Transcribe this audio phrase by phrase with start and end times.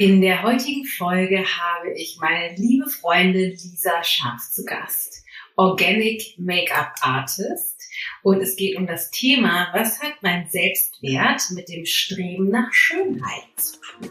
[0.00, 5.24] In der heutigen Folge habe ich meine liebe Freundin Lisa Scharf zu Gast,
[5.56, 7.82] Organic Make-up Artist.
[8.22, 13.42] Und es geht um das Thema, was hat mein Selbstwert mit dem Streben nach Schönheit
[13.56, 14.10] zu tun?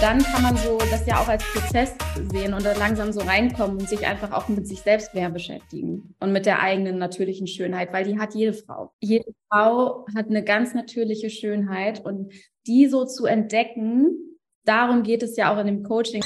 [0.00, 1.94] Dann kann man so das ja auch als Prozess
[2.32, 6.14] sehen und da langsam so reinkommen und sich einfach auch mit sich selbst mehr beschäftigen
[6.20, 8.92] und mit der eigenen natürlichen Schönheit, weil die hat jede Frau.
[9.00, 12.32] Jede Frau hat eine ganz natürliche Schönheit und
[12.66, 16.24] die so zu entdecken, darum geht es ja auch in dem Coaching.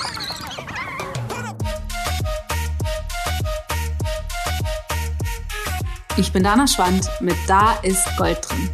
[6.17, 8.71] Ich bin Dana Schwand mit Da ist Gold drin.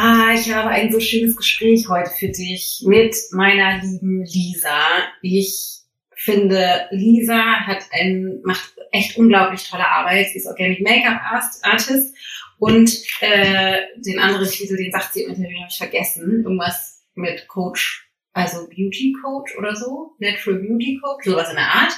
[0.00, 4.78] Ah, ich habe ein so schönes Gespräch heute für dich mit meiner lieben Lisa.
[5.22, 5.80] Ich
[6.14, 10.28] finde, Lisa hat ein, macht echt unglaublich tolle Arbeit.
[10.28, 11.20] Sie ist Organic Make-up
[11.64, 12.14] Artist
[12.60, 16.44] und äh, den anderen Titel, den sagt sie im Interview, habe ich vergessen.
[16.44, 21.92] Irgendwas mit Coach, also Beauty Coach oder so, Natural Beauty Coach, sowas in der Art.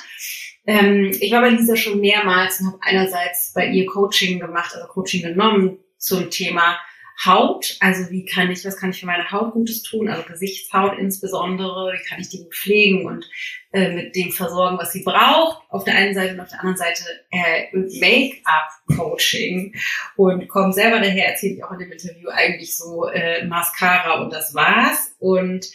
[0.67, 4.87] Ähm, ich war bei Lisa schon mehrmals und habe einerseits bei ihr Coaching gemacht, also
[4.87, 6.79] Coaching genommen zum Thema
[7.25, 10.99] Haut, also wie kann ich, was kann ich für meine Haut Gutes tun, also Gesichtshaut
[10.99, 13.29] insbesondere, wie kann ich die gut pflegen und
[13.73, 15.63] äh, mit dem versorgen, was sie braucht.
[15.69, 19.75] Auf der einen Seite und auf der anderen Seite äh, Make-up-Coaching.
[20.17, 24.33] Und komme selber daher, erzähle ich auch in dem Interview eigentlich so äh, Mascara und
[24.33, 25.15] das war's.
[25.19, 25.67] Und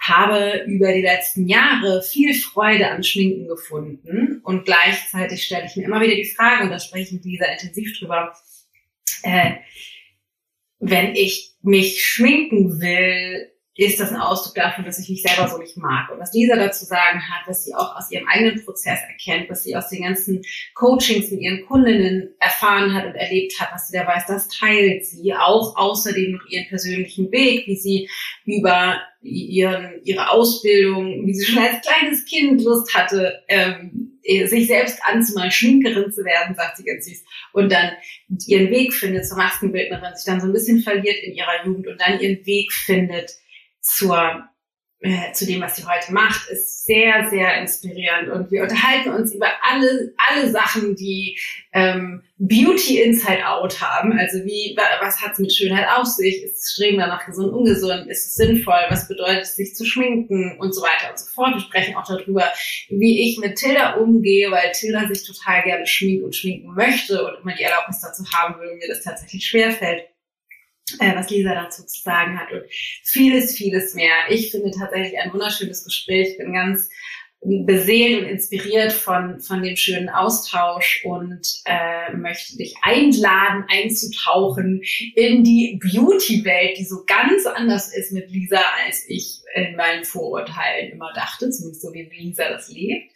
[0.00, 4.40] habe über die letzten Jahre viel Freude an Schminken gefunden.
[4.44, 7.46] Und gleichzeitig stelle ich mir immer wieder die Frage, und da spreche ich mit Lisa
[7.46, 8.32] intensiv drüber,
[9.22, 9.56] äh,
[10.80, 15.56] wenn ich mich schminken will, ist das ein Ausdruck dafür, dass ich mich selber so
[15.56, 16.10] nicht mag.
[16.10, 19.62] Und was Lisa dazu sagen hat, was sie auch aus ihrem eigenen Prozess erkennt, was
[19.62, 20.42] sie aus den ganzen
[20.74, 25.06] Coachings mit ihren Kundinnen erfahren hat und erlebt hat, was sie da weiß, das teilt
[25.06, 25.32] sie.
[25.34, 28.10] Auch außerdem noch ihren persönlichen Weg, wie sie
[28.44, 35.00] über ihren, ihre Ausbildung, wie sie schon als kleines Kind Lust hatte, ähm, sich selbst
[35.02, 37.92] anzumalen, Schminkerin zu werden, sagt sie ganz süß, und dann
[38.46, 42.00] ihren Weg findet zur Maskenbildnerin, sich dann so ein bisschen verliert in ihrer Jugend und
[42.00, 43.30] dann ihren Weg findet
[43.80, 44.49] zur
[45.02, 48.28] äh, zu dem, was sie heute macht, ist sehr, sehr inspirierend.
[48.28, 51.38] Und wir unterhalten uns über alle, alle Sachen, die
[51.72, 54.12] ähm, Beauty Inside Out haben.
[54.18, 56.42] Also wie, was hat es mit Schönheit auf sich?
[56.42, 58.10] Ist es Streben danach gesund, ungesund?
[58.10, 58.80] Ist es sinnvoll?
[58.90, 60.58] Was bedeutet es, sich zu schminken?
[60.58, 61.54] Und so weiter und so fort.
[61.54, 62.44] Wir sprechen auch darüber,
[62.90, 67.42] wie ich mit Tilda umgehe, weil Tilda sich total gerne schminkt und schminken möchte und
[67.42, 70.02] immer die Erlaubnis dazu haben und mir das tatsächlich schwerfällt
[70.98, 72.62] äh, was Lisa dazu zu sagen hat und
[73.04, 74.12] vieles, vieles mehr.
[74.28, 76.36] Ich finde tatsächlich ein wunderschönes Gespräch.
[76.38, 76.88] bin ganz
[77.42, 84.82] beseelt und inspiriert von, von dem schönen Austausch und äh, möchte dich einladen, einzutauchen
[85.14, 90.92] in die Beauty-Welt, die so ganz anders ist mit Lisa, als ich in meinen Vorurteilen
[90.92, 93.10] immer dachte, zumindest so wie Lisa das lebt.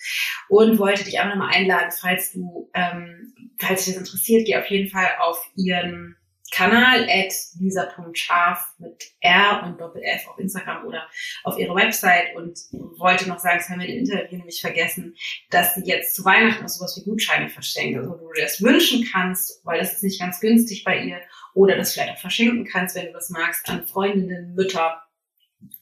[0.49, 4.71] Und wollte dich einfach nochmal einladen, falls du, ähm, falls dich das interessiert, geh auf
[4.71, 6.17] jeden Fall auf ihren
[6.55, 11.09] Kanal at lisa.scharf mit R und Doppel F auf Instagram oder
[11.43, 12.57] auf ihre Website und
[12.97, 15.17] wollte noch sagen, das haben wir im Interview nämlich vergessen,
[15.51, 18.63] dass sie jetzt zu Weihnachten auch sowas wie Gutscheine verschenkt, also wo du dir das
[18.63, 21.21] wünschen kannst, weil das ist nicht ganz günstig bei ihr
[21.55, 25.03] oder das vielleicht auch verschenken kannst, wenn du das magst, an Freundinnen, Mütter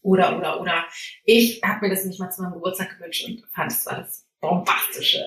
[0.00, 0.87] oder, oder, oder.
[1.25, 4.27] Ich habe mir das nicht mal zu meinem Geburtstag gewünscht und fand, es war das
[4.43, 5.25] bombastische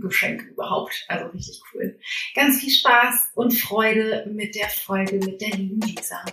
[0.00, 1.04] Geschenk überhaupt.
[1.08, 1.98] Also richtig cool.
[2.34, 6.24] Ganz viel Spaß und Freude mit der Folge mit der lieben Lisa.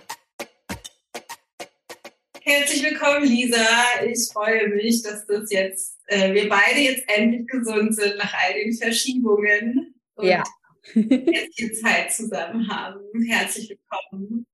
[2.42, 3.66] Herzlich willkommen, Lisa.
[4.06, 8.54] Ich freue mich, dass das jetzt, äh, wir beide jetzt endlich gesund sind nach all
[8.54, 10.44] den Verschiebungen und ja.
[10.94, 13.00] jetzt viel Zeit zusammen haben.
[13.26, 14.46] Herzlich willkommen.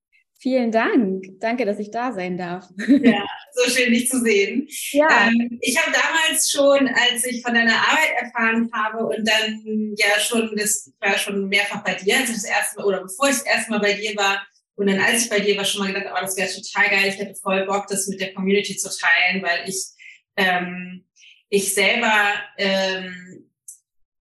[0.44, 1.24] Vielen Dank.
[1.40, 2.68] Danke, dass ich da sein darf.
[2.76, 3.24] Ja,
[3.54, 4.68] so schön, dich zu sehen.
[4.92, 5.28] Ja.
[5.28, 10.20] Ähm, ich habe damals schon, als ich von deiner Arbeit erfahren habe und dann ja
[10.20, 13.36] schon, das war schon mehrfach bei dir, als ich das erste Mal, oder bevor ich
[13.36, 15.94] das erste Mal bei dir war, und dann als ich bei dir war, schon mal
[15.94, 18.90] gedacht, oh, das wäre total geil, ich hätte voll Bock, das mit der Community zu
[18.90, 19.82] teilen, weil ich,
[20.36, 21.06] ähm,
[21.48, 23.48] ich selber ähm,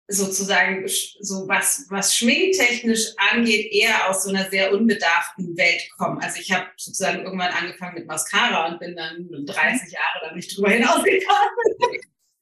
[0.09, 6.19] sozusagen so was, was schminktechnisch angeht, eher aus so einer sehr unbedarften Welt kommen.
[6.19, 10.57] Also ich habe sozusagen irgendwann angefangen mit Mascara und bin dann 30 Jahre da nicht
[10.57, 11.21] drüber hinausgekommen.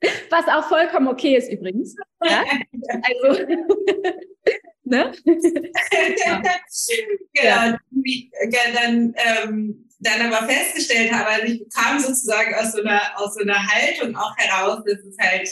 [0.29, 1.95] Was auch vollkommen okay ist übrigens.
[2.23, 2.45] Ja?
[3.01, 3.43] Also,
[4.83, 5.11] ne?
[5.25, 6.41] genau.
[7.33, 7.77] Ja.
[8.75, 13.41] Dann, ähm, dann aber festgestellt habe, also ich kam sozusagen aus so einer, aus so
[13.41, 15.49] einer Haltung auch heraus, dass es halt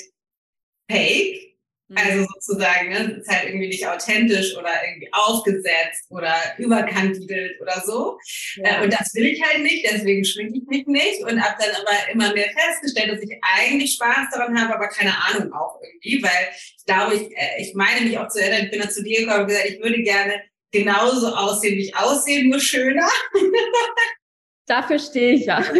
[0.90, 1.55] fake.
[1.88, 1.98] Mhm.
[1.98, 8.18] Also sozusagen, ne, ist halt irgendwie nicht authentisch oder irgendwie aufgesetzt oder überkandidelt oder so.
[8.56, 8.82] Ja.
[8.82, 11.76] Äh, und das will ich halt nicht, deswegen schminke ich mich nicht und habe dann
[11.76, 16.24] aber immer mehr festgestellt, dass ich eigentlich Spaß daran habe, aber keine Ahnung auch irgendwie,
[16.24, 19.04] weil ich glaube, ich, äh, ich meine mich auch zu erinnern, ich bin dann zu
[19.04, 20.42] dir gekommen und gesagt, ich würde gerne
[20.72, 23.10] genauso aussehen, wie ich aussehe, nur schöner.
[24.68, 25.62] Dafür stehe ich ja.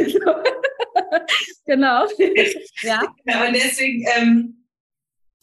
[1.66, 2.08] genau.
[2.84, 3.04] ja.
[3.26, 3.48] ja.
[3.48, 4.65] Und deswegen ähm,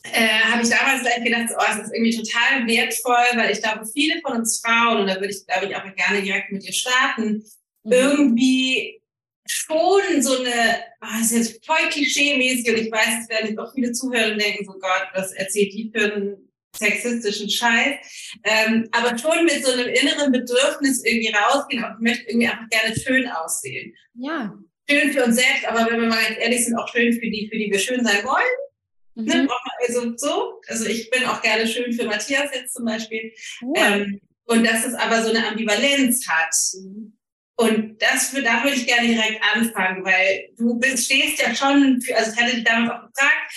[0.04, 3.86] äh, habe ich damals gleich gedacht, oh, es ist irgendwie total wertvoll, weil ich glaube,
[3.86, 6.72] viele von uns Frauen, und da würde ich, glaube ich, auch gerne direkt mit dir
[6.72, 7.44] starten,
[7.84, 7.92] mhm.
[7.92, 9.00] irgendwie
[9.46, 13.72] schon so eine, oh, ist jetzt voll klischee-mäßig und ich weiß, es werden jetzt auch
[13.74, 17.96] viele Zuhörer denken, so Gott, was erzählt die für einen sexistischen Scheiß,
[18.44, 22.68] ähm, aber schon mit so einem inneren Bedürfnis irgendwie rausgehen und ich möchte irgendwie einfach
[22.70, 23.94] gerne schön aussehen.
[24.14, 24.54] Ja.
[24.88, 27.48] Schön für uns selbst, aber wenn wir mal ganz ehrlich sind, auch schön für die,
[27.50, 28.71] für die wir schön sein wollen.
[29.14, 29.24] Mhm.
[29.24, 29.48] Ne?
[29.86, 33.32] Also so, also ich bin auch gerne schön für Matthias jetzt zum Beispiel.
[33.74, 33.96] Ja.
[33.96, 36.54] Ähm, und dass es aber so eine Ambivalenz hat.
[36.74, 37.16] Mhm.
[37.56, 42.00] Und das, für, da würde ich gerne direkt anfangen, weil du bist, stehst ja schon
[42.00, 43.52] für, also ich hatte dich damals auch gefragt,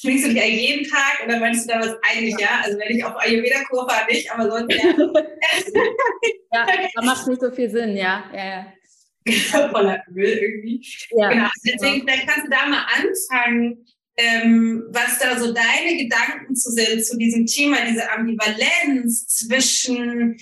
[0.00, 2.62] Schminkst du dich ja jeden Tag oder meinst du da was eigentlich ja?
[2.62, 4.94] Also wenn ich auf Ayurveda-Kur fahre, nicht, aber sonst ja.
[6.52, 8.24] ja, da macht nicht so viel Sinn, ja.
[8.32, 8.66] ja, ja.
[9.70, 10.86] Voller Öl irgendwie.
[11.10, 11.48] Ja, genau.
[11.66, 13.84] Deswegen, vielleicht kannst du da mal anfangen,
[14.20, 20.38] ähm, was da so deine Gedanken zu sind, zu diesem Thema, diese Ambivalenz zwischen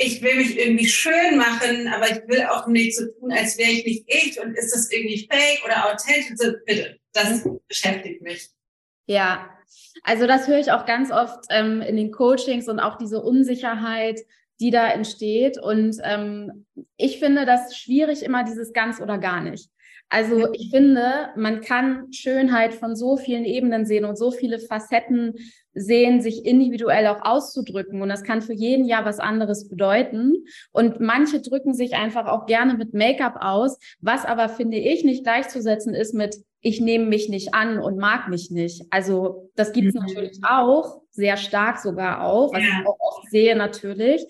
[0.00, 3.70] ich will mich irgendwie schön machen, aber ich will auch nicht so tun, als wäre
[3.70, 6.36] ich nicht ich und ist das irgendwie fake oder authentisch?
[6.64, 8.48] Bitte, das beschäftigt mich.
[9.06, 9.50] Ja,
[10.04, 14.20] also das höre ich auch ganz oft ähm, in den Coachings und auch diese Unsicherheit,
[14.60, 15.58] die da entsteht.
[15.58, 19.68] Und ähm, ich finde das schwierig, immer dieses ganz oder gar nicht.
[20.10, 25.34] Also ich finde, man kann Schönheit von so vielen Ebenen sehen und so viele Facetten
[25.74, 28.00] sehen, sich individuell auch auszudrücken.
[28.00, 30.44] Und das kann für jeden ja was anderes bedeuten.
[30.72, 35.24] Und manche drücken sich einfach auch gerne mit Make-up aus, was aber, finde ich, nicht
[35.24, 38.86] gleichzusetzen ist mit, ich nehme mich nicht an und mag mich nicht.
[38.90, 40.06] Also das gibt es mhm.
[40.06, 42.68] natürlich auch, sehr stark sogar auch, was ja.
[42.68, 44.24] ich auch oft sehe natürlich.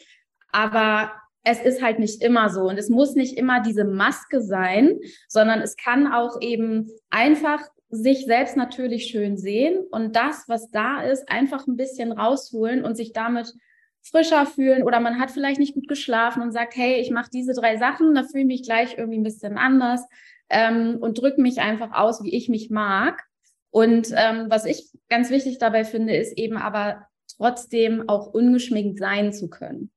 [0.50, 1.12] Aber
[1.50, 4.98] es ist halt nicht immer so und es muss nicht immer diese Maske sein,
[5.28, 11.02] sondern es kann auch eben einfach sich selbst natürlich schön sehen und das, was da
[11.02, 13.54] ist, einfach ein bisschen rausholen und sich damit
[14.02, 17.54] frischer fühlen oder man hat vielleicht nicht gut geschlafen und sagt, hey, ich mache diese
[17.54, 20.02] drei Sachen, da fühle ich mich gleich irgendwie ein bisschen anders
[20.50, 23.24] ähm, und drücke mich einfach aus, wie ich mich mag.
[23.70, 27.06] Und ähm, was ich ganz wichtig dabei finde, ist eben aber
[27.36, 29.90] trotzdem auch ungeschminkt sein zu können.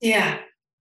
[0.00, 0.38] Ja.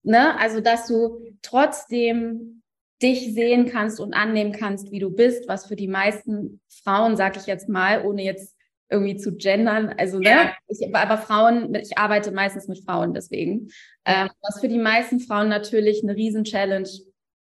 [0.09, 0.39] Ne?
[0.39, 2.63] Also, dass du trotzdem
[2.99, 7.37] dich sehen kannst und annehmen kannst, wie du bist, was für die meisten Frauen, sag
[7.37, 8.55] ich jetzt mal, ohne jetzt
[8.89, 10.53] irgendwie zu gendern, also ne, ja.
[10.67, 13.69] ich, aber Frauen, ich arbeite meistens mit Frauen deswegen,
[14.03, 16.89] ähm, was für die meisten Frauen natürlich eine Riesen-Challenge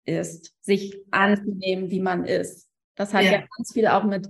[0.04, 2.68] ist, sich anzunehmen, wie man ist.
[2.96, 4.28] Das hat ja, ja ganz viel auch mit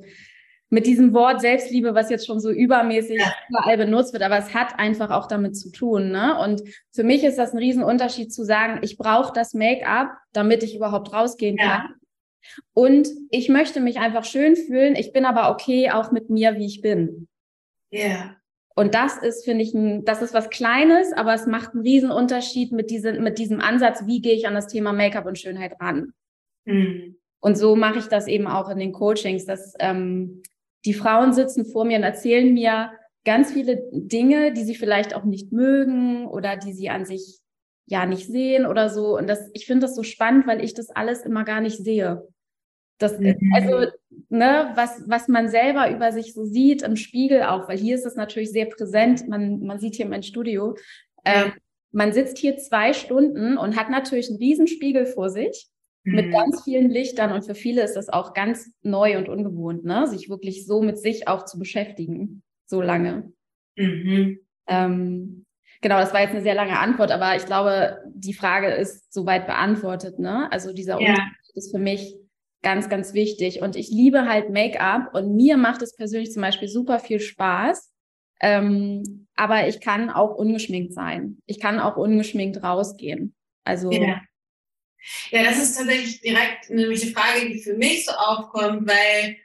[0.70, 3.32] mit diesem Wort Selbstliebe, was jetzt schon so übermäßig ja.
[3.48, 6.10] überall benutzt wird, aber es hat einfach auch damit zu tun.
[6.10, 6.38] Ne?
[6.38, 6.62] Und
[6.92, 11.12] für mich ist das ein Riesenunterschied zu sagen, ich brauche das Make-up, damit ich überhaupt
[11.12, 11.78] rausgehen ja.
[11.78, 11.94] kann.
[12.74, 14.94] Und ich möchte mich einfach schön fühlen.
[14.94, 17.28] Ich bin aber okay auch mit mir, wie ich bin.
[17.90, 18.36] Ja.
[18.74, 22.72] Und das ist, finde ich, ein, das ist was Kleines, aber es macht einen Riesenunterschied
[22.72, 26.12] mit, diesem mit diesem Ansatz, wie gehe ich an das Thema Make-up und Schönheit ran.
[26.64, 27.16] Mhm.
[27.40, 30.42] Und so mache ich das eben auch in den Coachings, dass ähm,
[30.84, 32.92] die Frauen sitzen vor mir und erzählen mir
[33.24, 37.40] ganz viele Dinge, die sie vielleicht auch nicht mögen oder die sie an sich
[37.86, 39.16] ja nicht sehen oder so.
[39.16, 42.26] Und das, ich finde das so spannend, weil ich das alles immer gar nicht sehe.
[42.98, 43.36] Das, mhm.
[43.54, 43.90] also,
[44.28, 48.06] ne, was, was man selber über sich so sieht im Spiegel auch, weil hier ist
[48.06, 49.28] es natürlich sehr präsent.
[49.28, 50.76] Man, man sieht hier mein Studio.
[51.24, 51.52] Ähm,
[51.92, 55.68] man sitzt hier zwei Stunden und hat natürlich einen Riesenspiegel vor sich
[56.04, 56.30] mit mhm.
[56.30, 60.06] ganz vielen Lichtern und für viele ist das auch ganz neu und ungewohnt, ne?
[60.06, 63.32] sich wirklich so mit sich auch zu beschäftigen, so lange.
[63.76, 64.40] Mhm.
[64.66, 65.44] Ähm,
[65.80, 69.46] genau, das war jetzt eine sehr lange Antwort, aber ich glaube, die Frage ist soweit
[69.46, 70.18] beantwortet.
[70.18, 70.50] Ne?
[70.52, 71.10] Also dieser ja.
[71.10, 72.16] Unterschied ist für mich
[72.62, 76.68] ganz, ganz wichtig und ich liebe halt Make-up und mir macht es persönlich zum Beispiel
[76.68, 77.92] super viel Spaß.
[78.40, 81.38] Ähm, aber ich kann auch ungeschminkt sein.
[81.46, 83.34] Ich kann auch ungeschminkt rausgehen.
[83.64, 84.20] Also ja.
[85.30, 89.36] Ja, das ist tatsächlich direkt nämlich eine Frage, die für mich so aufkommt, weil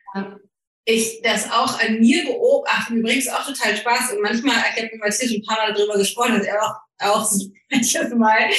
[0.85, 2.93] ich das auch an mir beobachte.
[2.93, 4.13] Mir bringt es auch total Spaß.
[4.13, 6.75] Und manchmal, ich habe mit Matthias schon ein paar Mal darüber gesprochen, dass er auch,
[6.99, 7.31] auch
[7.71, 8.49] manches Mal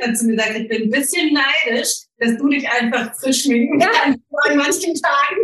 [0.00, 4.18] dazu mir sagt, ich bin ein bisschen neidisch, dass du dich einfach frisch schminken kannst
[4.30, 4.38] ja.
[4.50, 5.40] an manchen Tagen.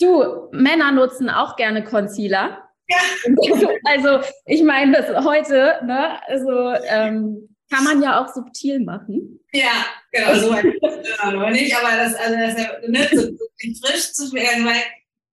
[0.00, 2.66] Du, Männer nutzen auch gerne Concealer.
[2.88, 2.98] Ja.
[3.84, 9.40] Also ich meine, das heute, ne, also ähm, kann man ja auch subtil machen.
[9.52, 14.64] Ja, genau, so noch nicht, aber das, also das ne, so, so frisch zu schmecken,
[14.64, 14.82] weil,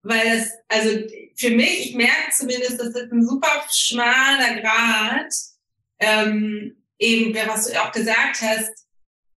[0.03, 1.00] weil das, also
[1.36, 5.34] für mich, ich merke zumindest, das ist ein super schmaler Grad,
[6.00, 8.86] ähm, eben, was du auch gesagt hast,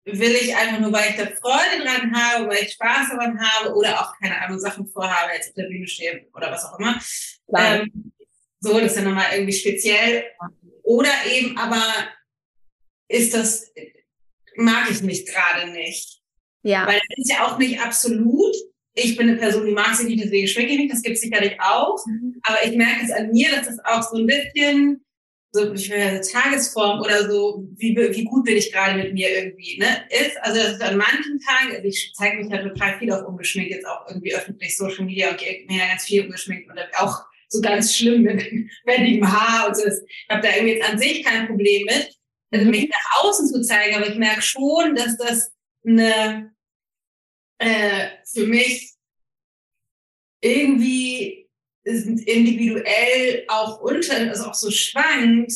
[0.05, 3.73] will ich einfach nur, weil ich da Freude dran habe, weil ich Spaß daran habe
[3.75, 6.99] oder auch, keine Ahnung, Sachen vorhabe, jetzt auf der Bühne stehen oder was auch immer.
[7.55, 8.11] Ähm,
[8.59, 10.25] so, das ist ja nochmal irgendwie speziell.
[10.83, 11.81] Oder eben aber
[13.09, 13.71] ist das,
[14.55, 16.21] mag ich mich gerade nicht.
[16.63, 16.87] Ja.
[16.87, 18.55] Weil das ist ja auch nicht absolut.
[18.93, 20.93] Ich bin eine Person, die mag sich nicht, deswegen schmecke ich nicht.
[20.93, 21.97] Das gibt es sicherlich auch.
[22.05, 22.39] Mhm.
[22.43, 25.03] Aber ich merke es an mir, dass das auch so ein bisschen
[25.51, 29.79] so ich will, Tagesform oder so, wie, wie gut bin ich gerade mit mir irgendwie,
[29.79, 30.37] ne, ist.
[30.41, 33.71] Also das ist an manchen Tagen, also ich zeige mich ja total viel auf ungeschminkt,
[33.71, 37.61] jetzt auch irgendwie öffentlich Social Media und mir ja ganz viel ungeschminkt und auch so
[37.61, 38.43] ganz schlimm mit
[38.85, 39.87] wendigem Haar und so.
[39.87, 42.18] Ich habe da irgendwie jetzt an sich kein Problem mit,
[42.51, 42.71] also mhm.
[42.71, 45.51] mich nach außen zu zeigen, aber ich merke schon, dass das
[45.85, 46.53] eine
[47.59, 48.93] äh, für mich
[50.41, 51.47] irgendwie
[51.83, 55.51] individuell auch unter, also auch so schwankt,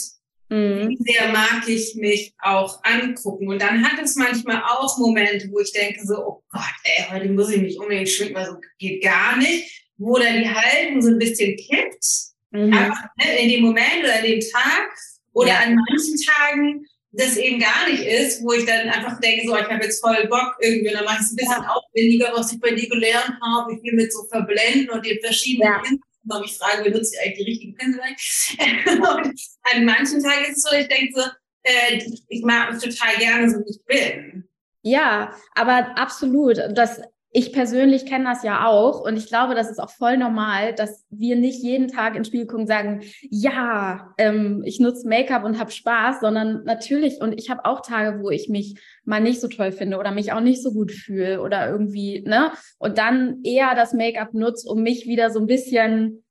[0.49, 0.89] mhm.
[0.89, 3.47] wie sehr mag ich mich auch angucken.
[3.47, 7.29] Und dann hat es manchmal auch Momente, wo ich denke so, oh Gott, ey, heute
[7.29, 11.09] muss ich mich unbedingt schminken, weil so geht gar nicht, wo dann die Haltung so
[11.09, 12.05] ein bisschen kippt,
[12.51, 12.73] mhm.
[12.73, 14.89] einfach ne, in dem Moment oder an dem Tag
[15.33, 15.59] oder ja.
[15.59, 16.85] an manchen Tagen
[17.15, 20.27] das eben gar nicht ist, wo ich dann einfach denke, so, ich habe jetzt voll
[20.29, 21.69] Bock irgendwie und dann mache ich es ein bisschen ja.
[21.69, 25.73] aufwendiger, was ich bei dir gelernt habe, ich will mit so verblenden und den verschiedenen
[25.73, 25.81] ja
[26.25, 28.01] mal mich fragen, benutze ich eigentlich die richtigen Pinsel?
[28.97, 29.41] und
[29.73, 31.21] an manchen Tagen ist es so, ich denke so,
[31.63, 34.47] äh, ich mag mich total gerne so, wie ich bin.
[34.81, 36.57] Ja, aber absolut.
[36.73, 37.01] Das,
[37.35, 41.03] ich persönlich kenne das ja auch und ich glaube, das ist auch voll normal, dass
[41.09, 45.71] wir nicht jeden Tag in Spiel gucken sagen, ja, ähm, ich nutze Make-up und habe
[45.71, 49.71] Spaß, sondern natürlich, und ich habe auch Tage, wo ich mich mal nicht so toll
[49.71, 52.51] finde oder mich auch nicht so gut fühle oder irgendwie, ne?
[52.77, 56.23] Und dann eher das Make-up nutze, um mich wieder so ein bisschen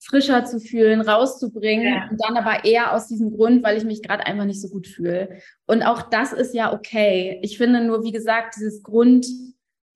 [0.00, 2.08] frischer zu fühlen, rauszubringen ja.
[2.10, 4.88] und dann aber eher aus diesem Grund, weil ich mich gerade einfach nicht so gut
[4.88, 5.38] fühle.
[5.66, 7.38] Und auch das ist ja okay.
[7.42, 9.26] Ich finde nur, wie gesagt, dieses Grund,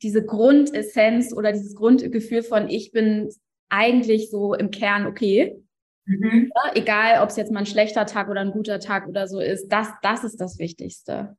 [0.02, 3.30] diese Grundessenz oder dieses Grundgefühl von ich bin
[3.68, 5.56] eigentlich so im Kern okay.
[6.04, 6.50] Mhm.
[6.54, 9.40] Ja, egal, ob es jetzt mal ein schlechter Tag oder ein guter Tag oder so
[9.40, 11.37] ist, das, das ist das Wichtigste.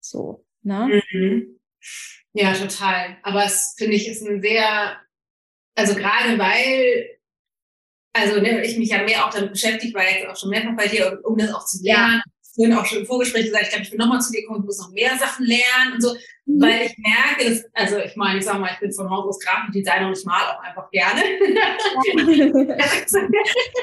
[0.00, 1.02] So, ne?
[1.10, 1.60] Mhm.
[2.32, 3.16] Ja, total.
[3.22, 4.96] Aber es finde ich ist ein sehr,
[5.74, 7.18] also gerade weil,
[8.12, 10.86] also ne, ich mich ja mehr auch damit beschäftigt, weil jetzt auch schon mehrfach bei
[10.86, 12.22] dir, um, um das auch zu lernen,
[12.54, 14.66] vorhin auch schon im Vorgespräch gesagt, ich glaube, ich will nochmal zu dir kommen, ich
[14.66, 16.14] muss noch mehr Sachen lernen und so,
[16.46, 16.62] mhm.
[16.62, 19.40] weil ich merke, dass, also ich meine, ich sag mal, ich bin von Haus aus
[19.40, 21.20] Grafikdesigner und ich mal auch einfach gerne.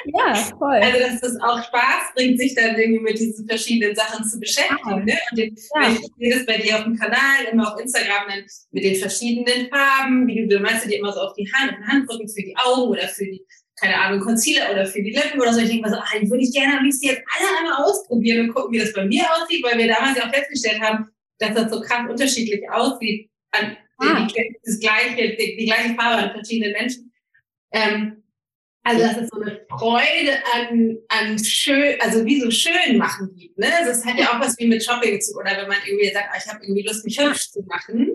[0.05, 0.75] ja, voll.
[0.75, 5.05] Also, dass das auch Spaß bringt, sich dann irgendwie mit diesen verschiedenen Sachen zu beschäftigen.
[5.05, 5.17] Ne?
[5.31, 5.91] Und den, ja.
[5.91, 9.69] ich sehe das bei dir auf dem Kanal, immer auf Instagram, dann mit den verschiedenen
[9.69, 12.55] Farben, wie du, du meinst du dir immer so auf die Hand, Handrücken für die
[12.57, 13.45] Augen oder für die
[13.81, 15.59] keine Ahnung, Concealer oder für die Lippen oder so.
[15.59, 18.47] Ich denke mal so, ah, die würde ich gerne am liebsten jetzt alle einmal ausprobieren
[18.47, 21.09] und gucken, wie das bei mir aussieht, weil wir damals ja auch festgestellt haben,
[21.39, 24.27] dass das so krass unterschiedlich aussieht an ah.
[24.27, 27.11] die, das gleiche, die, die, gleiche Farbe an verschiedenen Menschen.
[27.71, 28.23] Ähm,
[28.83, 33.57] also dass es so eine Freude an, an schön, also wie so schön machen gibt.
[33.57, 33.67] Ne?
[33.79, 36.29] Also es hat ja auch was wie mit Shopping zu, oder wenn man irgendwie sagt,
[36.31, 38.11] ah, ich habe irgendwie Lust, mich hübsch zu machen.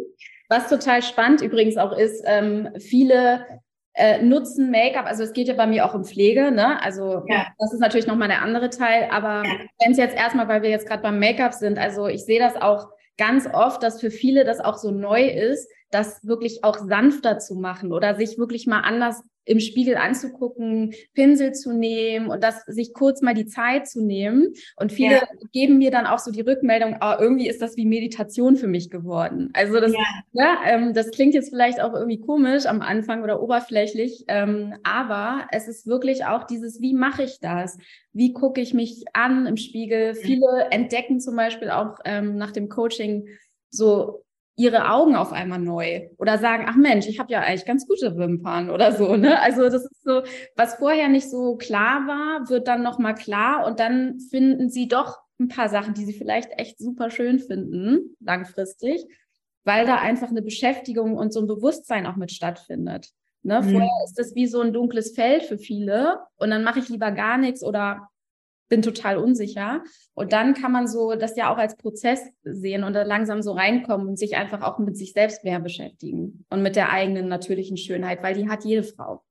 [0.49, 3.61] Was total spannend übrigens auch ist, ähm, viele
[3.97, 6.83] äh, nutzen Make-up, also es geht ja bei mir auch um Pflege, ne?
[6.83, 7.47] Also ja.
[7.59, 9.09] das ist natürlich nochmal der andere Teil.
[9.11, 9.55] Aber ja.
[9.81, 12.57] wenn es jetzt erstmal, weil wir jetzt gerade beim Make-up sind, also ich sehe das
[12.57, 17.39] auch ganz oft, dass für viele das auch so neu ist, das wirklich auch sanfter
[17.39, 22.65] zu machen oder sich wirklich mal anders im Spiegel anzugucken, Pinsel zu nehmen und das
[22.67, 24.53] sich kurz mal die Zeit zu nehmen.
[24.77, 25.29] Und viele ja.
[25.53, 28.91] geben mir dann auch so die Rückmeldung, oh, irgendwie ist das wie Meditation für mich
[28.91, 29.51] geworden.
[29.55, 30.01] Also das, ja.
[30.33, 35.47] ja ähm, das klingt jetzt vielleicht auch irgendwie komisch am Anfang oder oberflächlich, ähm, aber
[35.53, 37.79] es ist wirklich auch dieses, wie mache ich das?
[38.13, 40.09] Wie gucke ich mich an im Spiegel?
[40.09, 40.15] Ja.
[40.15, 43.29] Viele entdecken zum Beispiel auch ähm, nach dem Coaching
[43.71, 44.26] so
[44.57, 48.17] ihre Augen auf einmal neu oder sagen, ach Mensch, ich habe ja eigentlich ganz gute
[48.17, 49.17] Wimpern oder so.
[49.17, 49.41] Ne?
[49.41, 50.23] Also das ist so,
[50.57, 55.19] was vorher nicht so klar war, wird dann nochmal klar und dann finden sie doch
[55.39, 59.05] ein paar Sachen, die sie vielleicht echt super schön finden, langfristig,
[59.65, 63.11] weil da einfach eine Beschäftigung und so ein Bewusstsein auch mit stattfindet.
[63.43, 63.61] Ne?
[63.61, 63.71] Mhm.
[63.71, 67.11] Vorher ist das wie so ein dunkles Feld für viele und dann mache ich lieber
[67.13, 68.09] gar nichts oder
[68.69, 69.83] bin total unsicher.
[70.15, 73.53] Und dann kann man so das ja auch als Prozess sehen und da langsam so
[73.53, 77.77] reinkommen und sich einfach auch mit sich selbst mehr beschäftigen und mit der eigenen natürlichen
[77.77, 79.23] Schönheit, weil die hat jede Frau.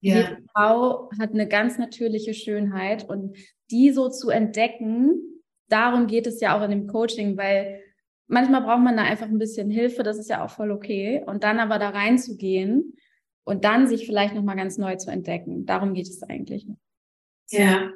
[0.00, 0.16] Ja.
[0.16, 3.36] Jede Frau hat eine ganz natürliche Schönheit und
[3.70, 7.80] die so zu entdecken, darum geht es ja auch in dem Coaching, weil
[8.26, 11.22] manchmal braucht man da einfach ein bisschen Hilfe, das ist ja auch voll okay.
[11.24, 12.94] Und dann aber da reinzugehen
[13.44, 15.66] und dann sich vielleicht nochmal ganz neu zu entdecken.
[15.66, 16.66] Darum geht es eigentlich.
[17.50, 17.90] Ja,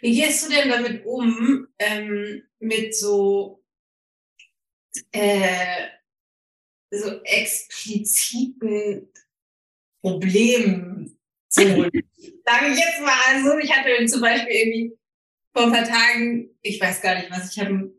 [0.00, 3.64] wie gehst du denn damit um, ähm, mit so,
[5.12, 5.88] äh,
[6.90, 9.12] so expliziten
[10.00, 11.18] Problemen?
[11.48, 13.16] So, sage ich jetzt mal.
[13.28, 14.98] Also, ich hatte zum Beispiel irgendwie
[15.52, 17.92] vor ein paar Tagen, ich weiß gar nicht was, ich habe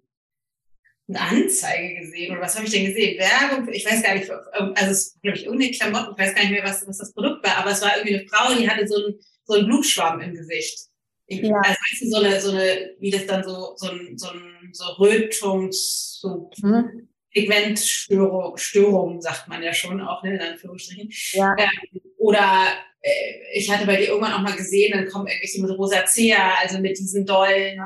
[1.10, 3.20] eine Anzeige gesehen oder was habe ich denn gesehen?
[3.20, 6.52] Werbung, ich weiß gar nicht, also es glaube ich irgendeine Klamotten, ich weiß gar nicht
[6.52, 9.04] mehr, was, was das Produkt war, aber es war irgendwie eine Frau, die hatte so
[9.04, 10.89] einen, so einen Blutschwamm im Gesicht.
[11.30, 11.58] Ja.
[11.58, 14.70] Also weißt du, so eine, so eine, wie das dann so, so ein, so ein,
[14.74, 17.08] so Rötungs, so mhm.
[17.32, 21.10] Pigmentstörung, Störung, sagt man ja schon auch, ne, in Anführungsstrichen.
[21.34, 21.56] Ja.
[21.58, 22.68] Ähm, oder
[23.02, 26.80] äh, ich hatte bei dir irgendwann auch mal gesehen, dann kommen irgendwelche mit Rosacea, also
[26.80, 27.80] mit diesen dollen,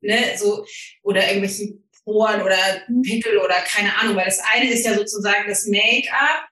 [0.00, 0.64] ne, so,
[1.02, 2.56] oder irgendwelchen Poren oder
[2.88, 3.02] mhm.
[3.02, 6.48] Pickel oder keine Ahnung, weil das eine ist ja sozusagen das Make-up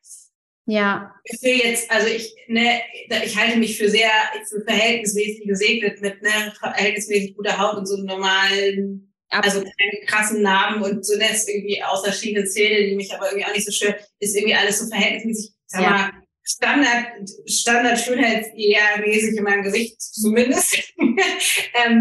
[0.66, 1.14] ja.
[1.24, 2.80] Ich will jetzt, also ich, ne,
[3.24, 4.10] ich halte mich für sehr
[4.48, 10.42] für verhältnismäßig gesegnet mit ne, verhältnismäßig guter Haut und so einem normalen, also keinen krassen
[10.42, 13.66] Namen und so ne, ist irgendwie außer schienen Zähne, die mich aber irgendwie auch nicht
[13.66, 15.90] so schön, ist irgendwie alles so verhältnismäßig, sag ja.
[15.90, 16.10] mal,
[16.46, 17.06] Standard,
[17.46, 20.74] Standard Schönheitsidealmäßig in meinem Gesicht zumindest.
[20.98, 21.16] ähm,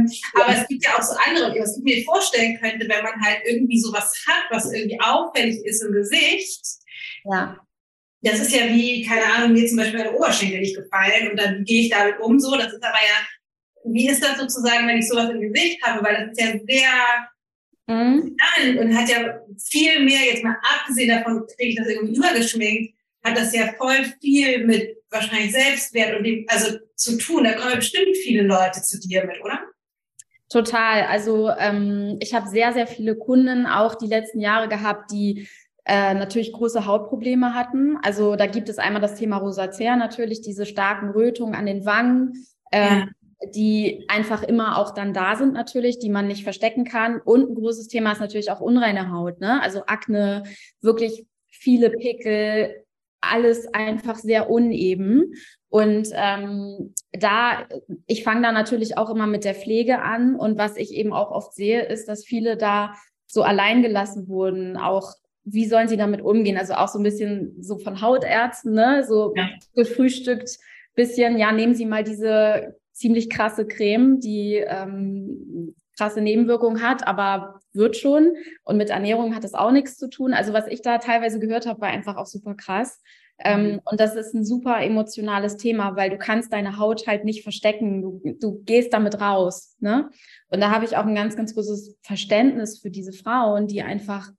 [0.05, 0.43] ja.
[0.43, 3.39] Aber es gibt ja auch so andere, was ich mir vorstellen könnte, wenn man halt
[3.45, 6.61] irgendwie sowas hat, was irgendwie auffällig ist im Gesicht.
[7.23, 7.62] Ja
[8.23, 11.63] das ist ja wie, keine Ahnung, mir zum Beispiel meine Oberschenkel nicht gefallen und dann
[11.65, 12.55] gehe ich damit um so.
[12.55, 13.27] Das ist aber ja,
[13.85, 17.97] wie ist das sozusagen, wenn ich sowas im Gesicht habe, weil das ist ja sehr
[17.97, 18.79] mhm.
[18.79, 23.37] und hat ja viel mehr, jetzt mal abgesehen davon, kriege ich das irgendwie übergeschminkt, hat
[23.37, 27.43] das ja voll viel mit wahrscheinlich Selbstwert und dem, also zu tun.
[27.43, 29.59] Da kommen bestimmt viele Leute zu dir mit, oder?
[30.49, 31.03] Total.
[31.03, 35.47] Also ähm, ich habe sehr, sehr viele Kunden auch die letzten Jahre gehabt, die
[35.85, 37.97] äh, natürlich große Hautprobleme hatten.
[38.01, 42.45] Also da gibt es einmal das Thema Rosacea natürlich, diese starken Rötungen an den Wangen,
[42.71, 43.07] äh, ja.
[43.53, 47.19] die einfach immer auch dann da sind natürlich, die man nicht verstecken kann.
[47.19, 49.61] Und ein großes Thema ist natürlich auch unreine Haut, ne?
[49.61, 50.43] Also Akne,
[50.81, 52.83] wirklich viele Pickel,
[53.19, 55.33] alles einfach sehr uneben.
[55.69, 57.67] Und ähm, da,
[58.05, 60.35] ich fange da natürlich auch immer mit der Pflege an.
[60.35, 62.93] Und was ich eben auch oft sehe, ist, dass viele da
[63.25, 65.13] so allein gelassen wurden, auch
[65.45, 66.57] wie sollen sie damit umgehen?
[66.57, 69.03] Also auch so ein bisschen so von Hautärzten, ne?
[69.07, 69.49] so ja.
[69.75, 70.57] gefrühstückt
[70.95, 77.59] bisschen, ja, nehmen Sie mal diese ziemlich krasse Creme, die ähm, krasse Nebenwirkungen hat, aber
[77.73, 78.33] wird schon.
[78.63, 80.33] Und mit Ernährung hat das auch nichts zu tun.
[80.33, 83.01] Also was ich da teilweise gehört habe, war einfach auch super krass.
[83.39, 83.79] Ähm, mhm.
[83.85, 88.01] und das ist ein super emotionales Thema, weil du kannst deine Haut halt nicht verstecken.
[88.03, 89.75] Du, du gehst damit raus.
[89.79, 90.09] Ne?
[90.49, 94.29] Und da habe ich auch ein ganz, ganz großes Verständnis für diese Frauen, die einfach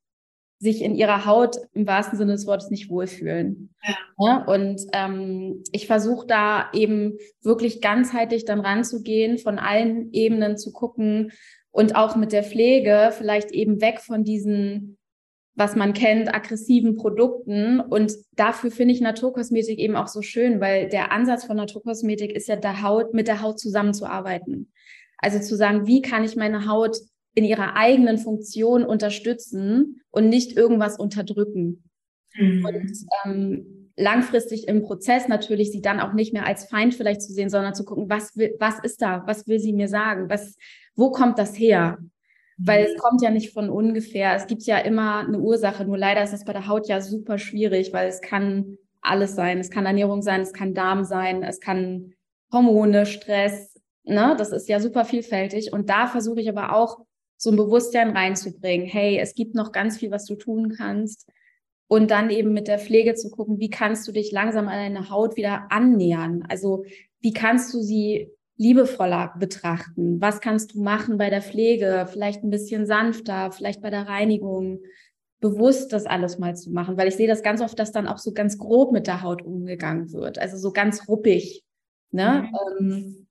[0.59, 3.75] sich in ihrer Haut im wahrsten Sinne des Wortes nicht wohlfühlen.
[4.19, 4.45] Ja.
[4.47, 11.33] und ähm, ich versuche da eben wirklich ganzheitlich dann ranzugehen, von allen Ebenen zu gucken
[11.71, 14.97] und auch mit der Pflege vielleicht eben weg von diesen,
[15.57, 17.81] was man kennt, aggressiven Produkten.
[17.81, 22.47] Und dafür finde ich Naturkosmetik eben auch so schön, weil der Ansatz von Naturkosmetik ist
[22.47, 24.73] ja der Haut, mit der Haut zusammenzuarbeiten.
[25.19, 26.97] Also zu sagen, wie kann ich meine Haut
[27.35, 31.85] in ihrer eigenen Funktion unterstützen und nicht irgendwas unterdrücken.
[32.35, 32.65] Mhm.
[32.65, 32.93] Und
[33.25, 37.51] ähm, langfristig im Prozess natürlich sie dann auch nicht mehr als Feind vielleicht zu sehen,
[37.51, 40.57] sondern zu gucken, was will, was ist da, was will sie mir sagen, was,
[40.95, 41.99] wo kommt das her?
[42.57, 44.37] Weil es kommt ja nicht von ungefähr.
[44.37, 45.85] Es gibt ja immer eine Ursache.
[45.85, 49.59] Nur leider ist das bei der Haut ja super schwierig, weil es kann alles sein.
[49.59, 52.15] Es kann Ernährung sein, es kann Darm sein, es kann
[52.53, 53.75] Hormone, Stress.
[54.05, 54.37] Ne?
[54.39, 55.73] Das ist ja super vielfältig.
[55.73, 57.04] Und da versuche ich aber auch
[57.37, 58.87] so ein Bewusstsein reinzubringen.
[58.87, 61.29] Hey, es gibt noch ganz viel, was du tun kannst.
[61.87, 65.11] Und dann eben mit der Pflege zu gucken, wie kannst du dich langsam an deine
[65.11, 66.45] Haut wieder annähern?
[66.49, 66.85] Also
[67.21, 70.21] wie kannst du sie liebevoller betrachten?
[70.21, 72.07] Was kannst du machen bei der Pflege?
[72.11, 74.81] Vielleicht ein bisschen sanfter, vielleicht bei der Reinigung,
[75.41, 78.17] bewusst das alles mal zu machen, weil ich sehe das ganz oft, dass dann auch
[78.17, 81.65] so ganz grob mit der Haut umgegangen wird, also so ganz ruppig.
[82.13, 82.49] Ne?
[82.49, 82.87] Mhm.
[82.89, 83.27] Ähm,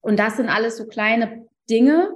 [0.00, 2.14] und das sind alles so kleine Dinge,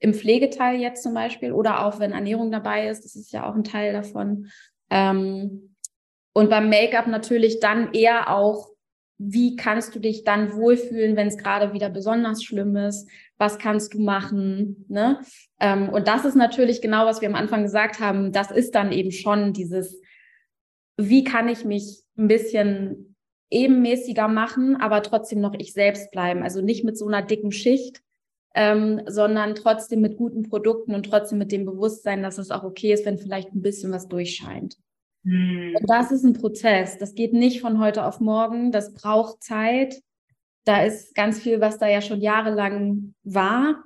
[0.00, 3.54] im Pflegeteil jetzt zum Beispiel oder auch wenn Ernährung dabei ist, das ist ja auch
[3.54, 4.48] ein Teil davon.
[4.90, 5.74] Ähm,
[6.32, 8.68] und beim Make-up natürlich dann eher auch
[9.18, 13.08] wie kannst du dich dann wohlfühlen, wenn es gerade wieder besonders schlimm ist?
[13.36, 14.84] Was kannst du machen?
[14.88, 15.20] Ne?
[15.58, 18.32] Ähm, und das ist natürlich genau, was wir am Anfang gesagt haben.
[18.32, 20.00] Das ist dann eben schon dieses,
[20.96, 23.16] wie kann ich mich ein bisschen
[23.50, 26.44] ebenmäßiger machen, aber trotzdem noch ich selbst bleiben.
[26.44, 28.02] Also nicht mit so einer dicken Schicht,
[28.54, 32.92] ähm, sondern trotzdem mit guten Produkten und trotzdem mit dem Bewusstsein, dass es auch okay
[32.92, 34.76] ist, wenn vielleicht ein bisschen was durchscheint.
[35.24, 35.76] Hm.
[35.78, 36.98] Und das ist ein Prozess.
[36.98, 38.72] Das geht nicht von heute auf morgen.
[38.72, 40.00] Das braucht Zeit.
[40.64, 43.84] Da ist ganz viel, was da ja schon jahrelang war.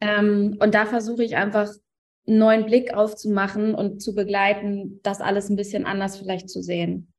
[0.00, 1.68] Ähm, und da versuche ich einfach
[2.26, 7.12] einen neuen Blick aufzumachen und zu begleiten, das alles ein bisschen anders vielleicht zu sehen.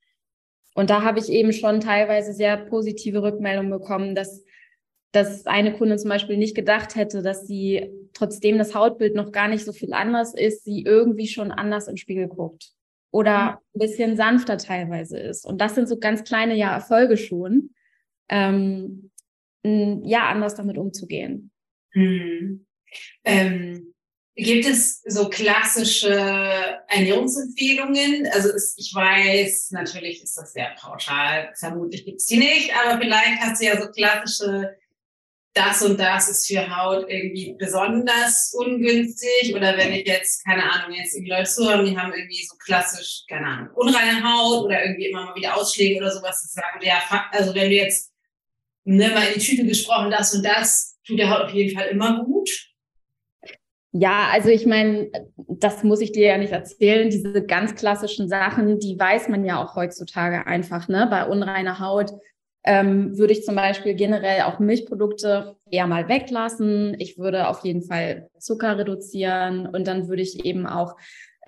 [0.75, 4.43] Und da habe ich eben schon teilweise sehr positive Rückmeldungen bekommen, dass,
[5.11, 9.47] dass eine Kundin zum Beispiel nicht gedacht hätte, dass sie, trotzdem das Hautbild noch gar
[9.47, 12.73] nicht so viel anders ist, sie irgendwie schon anders im Spiegel guckt
[13.11, 13.57] oder mhm.
[13.75, 15.45] ein bisschen sanfter teilweise ist.
[15.45, 17.71] Und das sind so ganz kleine ja Erfolge schon,
[18.29, 19.11] ähm,
[19.63, 21.51] ja, anders damit umzugehen.
[21.93, 22.65] Mhm.
[23.23, 23.93] Ähm,
[24.35, 26.13] Gibt es so klassische
[26.87, 28.25] Ernährungsempfehlungen?
[28.31, 33.01] Also es, ich weiß, natürlich ist das sehr pauschal, vermutlich gibt es die nicht, aber
[33.01, 34.77] vielleicht hast du ja so klassische,
[35.53, 39.55] das und das ist für Haut irgendwie besonders ungünstig.
[39.55, 43.23] Oder wenn ich jetzt, keine Ahnung, jetzt irgendwie Leute zuhören, die haben irgendwie so klassisch,
[43.27, 47.01] keine Ahnung, unreine Haut oder irgendwie immer mal wieder Ausschläge oder sowas, zu sagen, ja,
[47.31, 48.11] also wenn du jetzt
[48.83, 51.87] ne, mal in die Tüte gesprochen, das und das, tut der Haut auf jeden Fall
[51.87, 52.49] immer gut.
[53.91, 57.09] Ja, also ich meine, das muss ich dir ja nicht erzählen.
[57.09, 60.87] Diese ganz klassischen Sachen, die weiß man ja auch heutzutage einfach.
[60.87, 61.07] Ne?
[61.09, 62.11] Bei unreiner Haut
[62.69, 66.95] ähm, würde ich zum Beispiel generell auch Milchprodukte eher mal weglassen.
[66.99, 70.95] Ich würde auf jeden Fall Zucker reduzieren und dann würde ich eben auch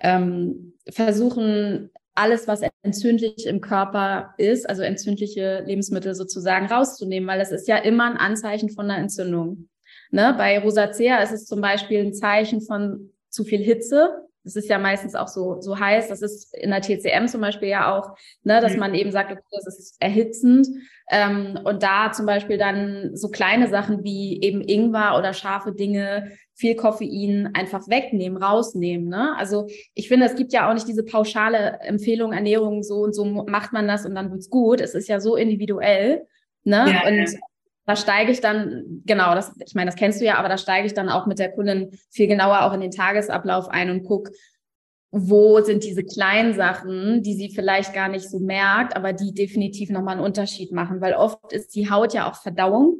[0.00, 7.52] ähm, versuchen, alles, was entzündlich im Körper ist, also entzündliche Lebensmittel sozusagen rauszunehmen, weil es
[7.52, 9.68] ist ja immer ein Anzeichen von einer Entzündung.
[10.10, 10.34] Ne?
[10.36, 14.26] Bei Rosacea ist es zum Beispiel ein Zeichen von zu viel Hitze.
[14.44, 16.08] Das ist ja meistens auch so, so heiß.
[16.08, 18.80] Das ist in der TCM zum Beispiel ja auch, ne, dass mhm.
[18.80, 20.66] man eben sagt, okay, das ist erhitzend.
[21.10, 26.32] Ähm, und da zum Beispiel dann so kleine Sachen wie eben Ingwer oder scharfe Dinge,
[26.54, 29.08] viel Koffein einfach wegnehmen, rausnehmen.
[29.08, 29.34] Ne?
[29.36, 33.24] Also ich finde, es gibt ja auch nicht diese pauschale Empfehlung, Ernährung, so und so
[33.24, 34.80] macht man das und dann wird's gut.
[34.80, 36.26] Es ist ja so individuell.
[36.64, 36.86] Ne?
[36.88, 37.38] Ja, und ja
[37.84, 40.86] da steige ich dann, genau, das, ich meine, das kennst du ja, aber da steige
[40.86, 44.30] ich dann auch mit der Kundin viel genauer auch in den Tagesablauf ein und guck,
[45.10, 49.90] wo sind diese kleinen Sachen, die sie vielleicht gar nicht so merkt, aber die definitiv
[49.90, 52.96] nochmal einen Unterschied machen, weil oft ist die Haut ja auch Verdauung,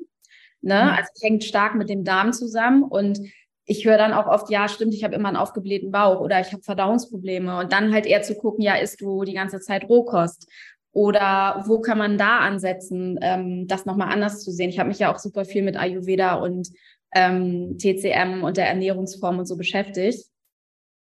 [0.60, 0.82] ne?
[0.82, 0.90] Mhm.
[0.90, 3.18] Also hängt stark mit dem Darm zusammen und
[3.64, 6.52] ich höre dann auch oft, ja, stimmt, ich habe immer einen aufgeblähten Bauch oder ich
[6.52, 10.50] habe Verdauungsprobleme und dann halt eher zu gucken, ja, isst du die ganze Zeit Rohkost
[10.92, 14.70] oder wo kann man da ansetzen, ähm, das nochmal anders zu sehen?
[14.70, 16.68] Ich habe mich ja auch super viel mit Ayurveda und
[17.14, 20.26] ähm, TCM und der Ernährungsform und so beschäftigt.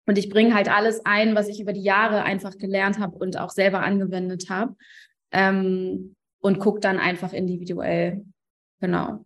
[0.06, 3.38] Und ich bringe halt alles ein, was ich über die Jahre einfach gelernt habe und
[3.38, 4.74] auch selber angewendet habe.
[5.32, 8.24] Ähm, und gucke dann einfach individuell.
[8.80, 9.24] Genau.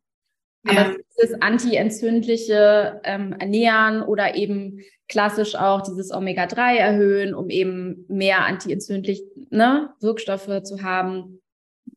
[0.67, 0.95] Aber ja.
[1.17, 9.23] dieses anti-entzündliche ähm, Ernähren oder eben klassisch auch dieses Omega-3 erhöhen, um eben mehr anti-entzündlich
[9.51, 11.41] ne, Wirkstoffe zu haben.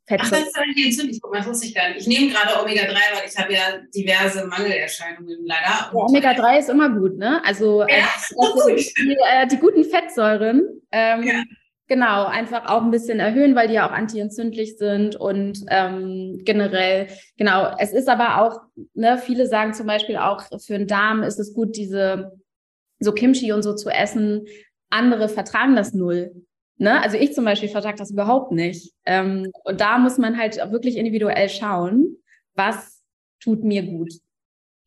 [0.06, 0.34] Fettstoffe.
[0.34, 1.22] Ach, das ist anti-entzündlich.
[1.22, 2.02] Guck mal, das wusste ich gar nicht.
[2.02, 5.66] Ich nehme gerade Omega-3, weil ich habe ja diverse Mangelerscheinungen leider.
[5.66, 7.42] Ja, Omega-3 ist immer gut, ne?
[7.46, 10.82] Also ja, äh, die, äh, die, guten Fettsäuren.
[10.92, 11.44] Ähm, ja
[11.90, 17.08] Genau, einfach auch ein bisschen erhöhen, weil die ja auch antientzündlich sind und ähm, generell,
[17.38, 18.60] genau, es ist aber auch,
[18.94, 22.34] ne, viele sagen zum Beispiel auch, für den Darm ist es gut, diese
[23.00, 24.46] so Kimchi und so zu essen.
[24.90, 26.46] Andere vertragen das null.
[26.78, 27.02] Ne?
[27.02, 28.94] Also ich zum Beispiel vertrage das überhaupt nicht.
[29.06, 32.18] Ähm, und da muss man halt wirklich individuell schauen,
[32.54, 33.04] was
[33.40, 34.14] tut mir gut.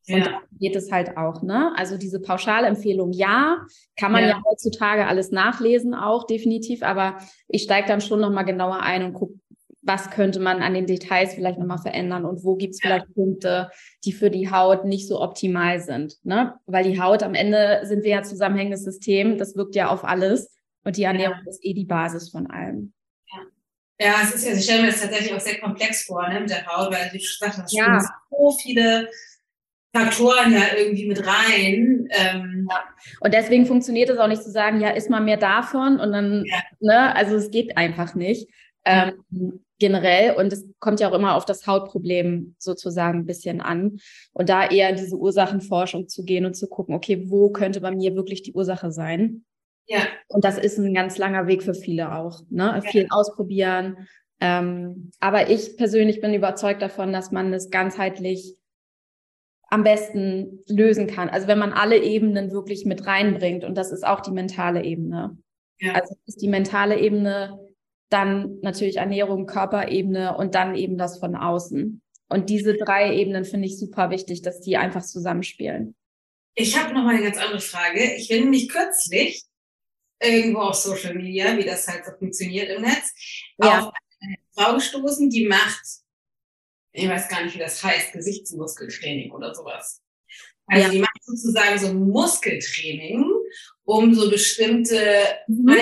[0.08, 0.40] Und ja.
[0.58, 1.72] geht es halt auch, ne?
[1.76, 3.64] Also diese Pauschalempfehlung, ja,
[3.96, 4.30] kann man ja.
[4.30, 7.18] ja heutzutage alles nachlesen, auch definitiv, aber
[7.48, 9.34] ich steige dann schon nochmal genauer ein und gucke,
[9.82, 12.88] was könnte man an den Details vielleicht nochmal verändern und wo gibt es ja.
[12.88, 13.70] vielleicht Punkte,
[14.04, 16.16] die für die Haut nicht so optimal sind.
[16.24, 16.54] Ne?
[16.66, 20.54] Weil die Haut am Ende sind wir ja zusammenhängendes System, das wirkt ja auf alles
[20.84, 21.50] und die Ernährung ja.
[21.50, 22.92] ist eh die Basis von allem.
[23.32, 23.38] Ja.
[24.06, 26.50] Ja, es ist ja, ich stelle mir das tatsächlich auch sehr komplex vor, ne, mit
[26.50, 28.00] der Haut, weil du gesagt hast, ja.
[28.30, 29.08] so viele
[29.94, 32.08] Faktoren ja irgendwie mit rein.
[32.10, 32.84] Ähm, ja.
[33.20, 36.44] Und deswegen funktioniert es auch nicht zu sagen, ja, isst mal mehr davon und dann,
[36.44, 36.62] ja.
[36.80, 38.48] ne, also es geht einfach nicht.
[38.84, 43.98] Ähm, generell und es kommt ja auch immer auf das Hautproblem sozusagen ein bisschen an
[44.32, 47.90] und da eher in diese Ursachenforschung zu gehen und zu gucken, okay, wo könnte bei
[47.90, 49.44] mir wirklich die Ursache sein?
[49.86, 50.00] Ja.
[50.28, 52.80] Und das ist ein ganz langer Weg für viele auch, ne?
[52.84, 52.90] Ja.
[52.90, 54.06] Viel ausprobieren,
[54.40, 58.56] Ähm, aber ich persönlich bin überzeugt davon, dass man das ganzheitlich
[59.68, 61.28] am besten lösen kann.
[61.28, 65.38] Also wenn man alle Ebenen wirklich mit reinbringt und das ist auch die mentale Ebene.
[65.78, 65.92] Ja.
[65.92, 67.58] Also ist die mentale Ebene,
[68.10, 72.02] dann natürlich Ernährung, Körperebene und dann eben das von außen.
[72.28, 75.96] Und diese drei Ebenen finde ich super wichtig, dass die einfach zusammenspielen.
[76.54, 78.14] Ich habe noch mal eine ganz andere Frage.
[78.16, 79.44] Ich bin nämlich kürzlich
[80.20, 83.12] irgendwo auf Social Media, wie das halt so funktioniert im Netz,
[83.58, 83.80] ja.
[83.86, 85.82] auf eine Frau gestoßen, die macht,
[86.92, 90.02] ich weiß gar nicht, wie das heißt, Gesichtsmuskeltraining oder sowas.
[90.66, 90.90] Also ja.
[90.90, 93.24] die macht sozusagen so Muskeltraining,
[93.84, 95.78] um so bestimmte mhm.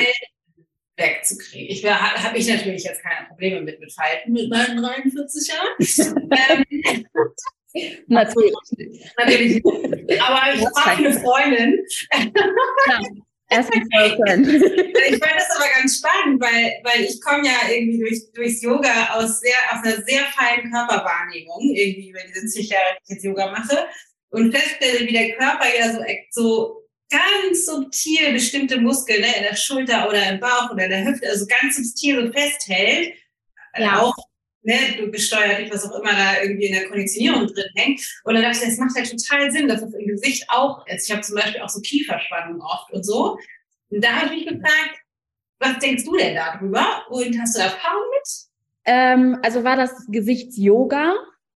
[0.99, 1.69] Wegzukriegen.
[1.71, 6.65] Ich habe ich natürlich jetzt keine Probleme mit, mit Falten mit meinen 43 Jahren.
[6.91, 7.07] ähm,
[8.09, 8.53] Natürlich
[9.17, 9.63] Natürlich
[10.21, 11.79] Aber ich frage eine Freundin.
[12.89, 13.01] Ja.
[13.51, 18.63] Erstmal ich fand das aber ganz spannend, weil, weil ich komme ja irgendwie durch, durchs
[18.63, 23.15] Yoga aus, sehr, aus einer sehr feinen Körperwahrnehmung, irgendwie über diese zig Jahre, die ich
[23.15, 23.87] jetzt Yoga mache,
[24.31, 26.78] und feststelle, wie der Körper ja so, so
[27.11, 31.29] ganz subtil bestimmte Muskeln ne, in der Schulter oder im Bauch oder in der Hüfte,
[31.29, 33.15] also ganz subtil und festhält.
[33.77, 34.01] Ja.
[34.01, 34.15] Auch
[34.63, 38.01] ne, gesteuert, was auch immer da irgendwie in der Konditionierung drin hängt.
[38.25, 41.09] Und dann dachte ich, das macht halt total Sinn, dass das im Gesicht auch ist.
[41.09, 43.39] Ich habe zum Beispiel auch so Kieferspannung oft und so.
[43.91, 44.99] Und da habe ich mich gefragt,
[45.61, 47.05] was denkst du denn darüber?
[47.11, 48.29] Und hast du Erfahrung mit?
[48.85, 51.15] Ähm, also war das Gesichtsyoga?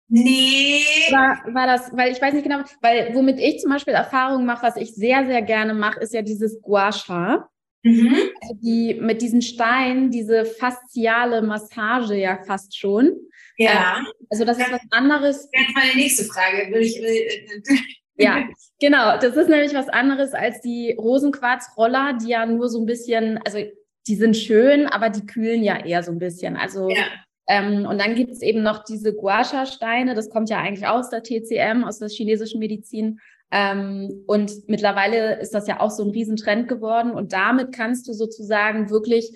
[0.10, 0.82] Nee.
[1.12, 4.63] War, war das, weil ich weiß nicht genau, weil womit ich zum Beispiel Erfahrungen mache,
[4.63, 7.48] was ich sehr, sehr gerne mache, ist ja dieses Gua Sha.
[7.84, 8.15] Mhm.
[8.41, 13.15] Also die mit diesen Steinen, diese fasziale Massage ja fast schon.
[13.58, 13.98] Ja.
[14.00, 15.48] Ähm, also das ist was anderes.
[15.54, 16.74] Jetzt meine nächste Frage.
[16.74, 17.86] Will ich, will,
[18.17, 19.17] ja, genau.
[19.17, 23.60] Das ist nämlich was anderes als die Rosenquarzroller, die ja nur so ein bisschen, also
[24.08, 26.58] die sind schön, aber die kühlen ja eher so ein bisschen.
[26.58, 27.06] Also ja.
[27.49, 31.23] Ähm, und dann gibt es eben noch diese Guasha-Steine, das kommt ja eigentlich aus der
[31.23, 33.19] TCM, aus der chinesischen Medizin.
[33.51, 37.09] Ähm, und mittlerweile ist das ja auch so ein Riesentrend geworden.
[37.09, 39.33] Und damit kannst du sozusagen wirklich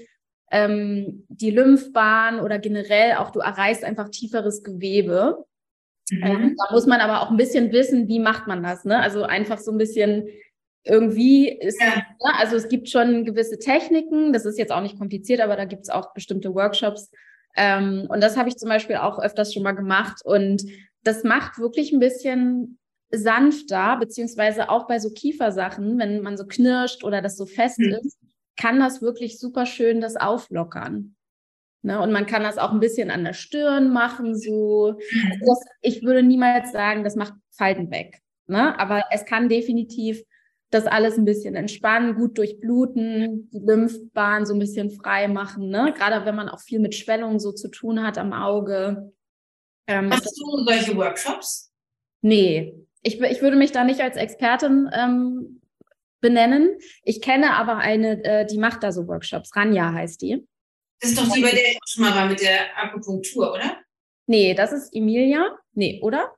[0.52, 5.44] ähm, die Lymphbahn oder generell auch, du erreichst einfach tieferes Gewebe.
[6.12, 6.24] Mhm.
[6.24, 8.86] Ähm, da muss man aber auch ein bisschen wissen, wie macht man das.
[8.86, 9.00] Ne?
[9.00, 10.28] Also einfach so ein bisschen
[10.84, 11.96] irgendwie ist, ja.
[11.96, 12.40] ne?
[12.40, 15.84] also es gibt schon gewisse Techniken, das ist jetzt auch nicht kompliziert, aber da gibt
[15.84, 17.10] es auch bestimmte Workshops.
[17.56, 20.22] Ähm, und das habe ich zum Beispiel auch öfters schon mal gemacht.
[20.24, 20.64] Und
[21.04, 22.80] das macht wirklich ein bisschen
[23.12, 28.00] sanfter, beziehungsweise auch bei so Kiefersachen, wenn man so knirscht oder das so fest mhm.
[28.04, 28.18] ist,
[28.58, 31.16] kann das wirklich super schön das auflockern.
[31.84, 32.00] Ne?
[32.00, 34.94] Und man kann das auch ein bisschen an der Stirn machen, so.
[34.94, 35.32] Mhm.
[35.32, 38.20] Also das, ich würde niemals sagen, das macht Falten weg.
[38.48, 38.78] Ne?
[38.80, 40.24] Aber es kann definitiv
[40.74, 45.70] das alles ein bisschen entspannen, gut durchbluten, die Lymphbahn so ein bisschen frei machen.
[45.70, 45.94] Ne?
[45.96, 49.14] Gerade wenn man auch viel mit Schwellungen so zu tun hat am Auge.
[49.88, 51.72] Ähm, Machst du solche Workshops?
[52.22, 55.62] Nee, ich, ich würde mich da nicht als Expertin ähm,
[56.22, 56.78] benennen.
[57.04, 59.56] Ich kenne aber eine, äh, die macht da so Workshops.
[59.56, 60.48] Ranja heißt die.
[61.02, 63.78] Das ist doch die, bei der ich auch schon mal war mit der Akupunktur, oder?
[64.26, 65.58] Nee, das ist Emilia.
[65.74, 66.34] Nee, oder?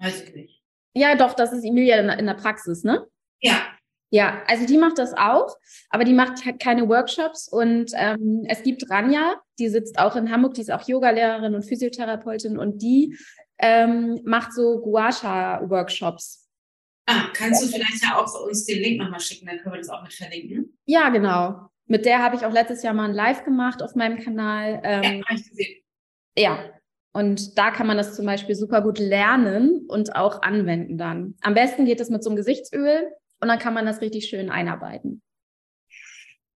[0.00, 0.62] Weiß ich nicht.
[0.94, 3.06] Ja, doch, das ist Emilia in, in der Praxis, ne?
[3.40, 3.66] Ja.
[4.12, 5.56] Ja, also die macht das auch,
[5.88, 10.32] aber die macht halt keine Workshops und ähm, es gibt Ranja, die sitzt auch in
[10.32, 13.16] Hamburg, die ist auch Yogalehrerin und Physiotherapeutin und die
[13.58, 16.48] ähm, macht so Guasha-Workshops.
[17.06, 19.90] Ah, kannst du vielleicht ja auch uns den Link nochmal schicken, dann können wir das
[19.90, 20.76] auch mit verlinken.
[20.86, 21.68] Ja, genau.
[21.86, 24.80] Mit der habe ich auch letztes Jahr mal ein Live gemacht auf meinem Kanal.
[24.82, 25.82] Ähm, ja, habe ich gesehen.
[26.36, 26.70] Ja,
[27.12, 31.34] und da kann man das zum Beispiel super gut lernen und auch anwenden dann.
[31.42, 34.50] Am besten geht es mit so einem Gesichtsöl und dann kann man das richtig schön
[34.50, 35.22] einarbeiten.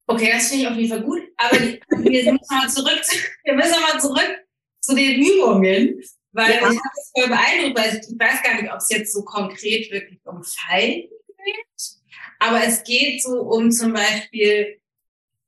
[0.06, 1.22] Okay, das finde ich auf jeden Fall gut.
[1.38, 3.02] Aber wir müssen mal zurück,
[3.44, 4.46] wir müssen mal zurück
[4.82, 6.04] zu den Übungen.
[6.34, 6.58] Weil ja.
[6.58, 9.92] ich habe es voll beeindruckt, weil ich weiß gar nicht, ob es jetzt so konkret
[9.92, 11.10] wirklich um Falten
[11.46, 11.66] geht.
[12.40, 14.82] Aber es geht so um zum Beispiel,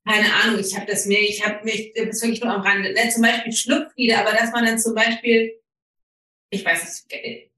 [0.08, 2.94] keine Ahnung, ich habe das mir, ich habe mich, das ist wirklich nur am Rande,
[2.94, 3.10] ne?
[3.10, 5.60] zum Beispiel Schlupflieder, aber dass man dann zum Beispiel,
[6.52, 7.52] ich weiß nicht,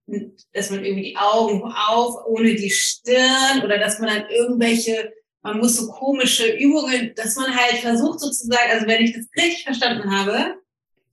[0.54, 5.60] dass man irgendwie die Augen auf, ohne die Stirn oder dass man dann irgendwelche, man
[5.60, 10.10] muss so komische Übungen, dass man halt versucht sozusagen, also wenn ich das richtig verstanden
[10.10, 10.56] habe,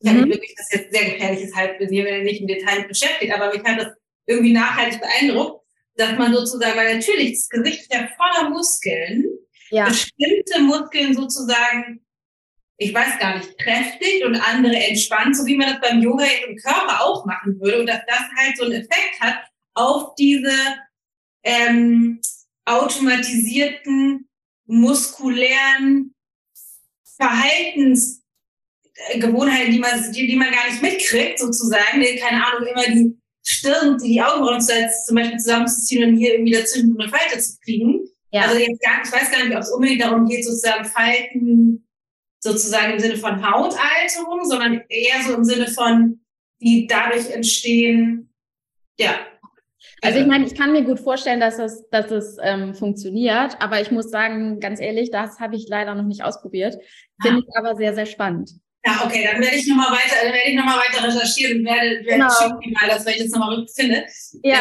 [0.01, 0.21] ich mhm.
[0.21, 3.65] habe wirklich, das jetzt sehr gefährliches Halbwissen, wenn ihr nicht im Detail beschäftigt, aber mich
[3.65, 3.93] hat das
[4.27, 5.65] irgendwie nachhaltig beeindruckt,
[5.97, 9.25] dass man sozusagen, weil natürlich das Gesicht ist ja voller Muskeln,
[9.71, 9.89] ja.
[9.89, 12.04] bestimmte Muskeln sozusagen,
[12.77, 16.57] ich weiß gar nicht, kräftig und andere entspannt, so wie man das beim Yoga im
[16.57, 19.37] Körper auch machen würde und dass das halt so einen Effekt hat
[19.75, 20.53] auf diese
[21.45, 22.21] ähm,
[22.65, 24.29] automatisierten
[24.67, 26.15] muskulären
[27.17, 28.23] Verhaltens
[28.95, 32.03] äh, die man, die, die man gar nicht mitkriegt, sozusagen.
[32.19, 36.99] Keine Ahnung, immer die Stirn, die Augenbrauen zum Beispiel zusammenzuziehen und hier irgendwie dazwischen so
[36.99, 38.09] eine Falte zu kriegen.
[38.31, 38.43] Ja.
[38.43, 41.84] Also jetzt gar, ich weiß gar nicht, ob es unbedingt darum geht, sozusagen Falten
[42.45, 46.21] sozusagen im Sinne von Hautalterung, sondern eher so im Sinne von,
[46.61, 48.31] die dadurch entstehen,
[48.99, 49.15] ja.
[50.03, 53.81] Also ich meine, ich kann mir gut vorstellen, dass es, dass es ähm, funktioniert, aber
[53.81, 56.77] ich muss sagen, ganz ehrlich, das habe ich leider noch nicht ausprobiert.
[57.23, 58.51] Finde ich aber sehr, sehr spannend.
[58.87, 61.65] Ja, okay, dann werde ich nochmal weiter, dann werde ich noch mal weiter recherchieren und
[61.65, 62.29] werde, werde genau.
[62.29, 64.05] schicken mal das, weil ich das nochmal finde.
[64.43, 64.61] Ja.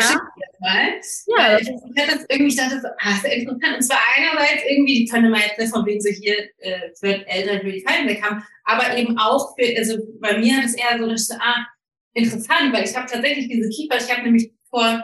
[0.60, 1.02] Mal.
[1.28, 1.60] Ja.
[1.60, 3.76] Ich, ich hatte das irgendwie, ich dachte so, ah, ist ja interessant.
[3.76, 7.60] Und zwar einerseits irgendwie, die können wir jetzt von wegen so hier, äh, wird älter,
[7.60, 10.98] für die Falten weg haben, aber eben auch für, also bei mir hat es eher
[10.98, 11.68] so, dass ich so, ah,
[12.14, 15.04] interessant, weil ich habe tatsächlich diese Kiefer, ich habe nämlich vor,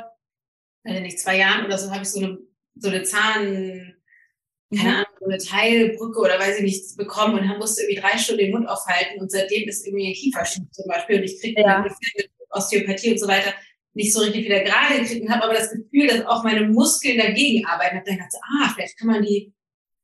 [0.86, 2.38] äh, nicht zwei Jahren oder so, habe ich so eine,
[2.76, 3.89] so eine Zahn,
[4.76, 8.18] keine Ahnung, so eine Teilbrücke oder weiß ich nicht bekommen und dann musste irgendwie drei
[8.18, 11.62] Stunden den Mund aufhalten und seitdem ist irgendwie ein Kieferschiff zum Beispiel und ich kriege
[11.62, 11.82] ja.
[11.82, 11.94] mit
[12.52, 13.54] Osteopathie und so weiter
[13.94, 17.18] nicht so richtig wieder gerade gekriegt und habe aber das Gefühl, dass auch meine Muskeln
[17.18, 17.96] dagegen arbeiten.
[17.96, 19.54] Ich habe dann gedacht, ah, vielleicht kann man die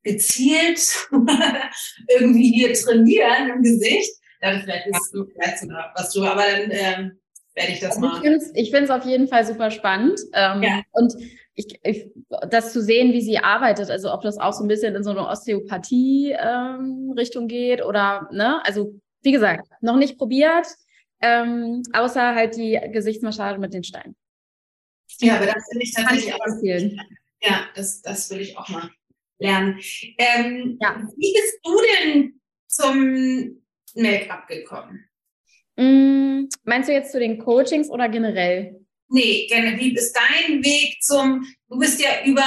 [0.02, 1.08] gezielt
[2.08, 4.12] irgendwie hier trainieren im Gesicht.
[4.40, 7.18] Dann vielleicht ist du vielleicht sogar was drüber, aber dann ähm,
[7.54, 8.40] werde ich das also mal.
[8.54, 10.20] Ich finde es auf jeden Fall super spannend.
[10.34, 10.82] Ähm, ja.
[10.92, 11.14] Und
[11.56, 12.06] ich, ich,
[12.50, 15.10] das zu sehen, wie sie arbeitet, also ob das auch so ein bisschen in so
[15.10, 20.68] eine Osteopathie-Richtung ähm, geht oder, ne, also wie gesagt, noch nicht probiert,
[21.20, 24.16] ähm, außer halt die Gesichtsmassage mit den Steinen.
[25.18, 27.00] Ja, aber das finde ich tatsächlich auch empfehlen.
[27.42, 28.90] Ja, das, das will ich auch mal
[29.38, 29.78] lernen.
[30.18, 31.02] Ähm, ja.
[31.16, 33.62] Wie bist du denn zum
[33.94, 35.08] Make-up gekommen?
[35.76, 38.85] Mm, meinst du jetzt zu den Coachings oder generell?
[39.08, 42.44] Nee, wie ist dein Weg zum, du bist ja über,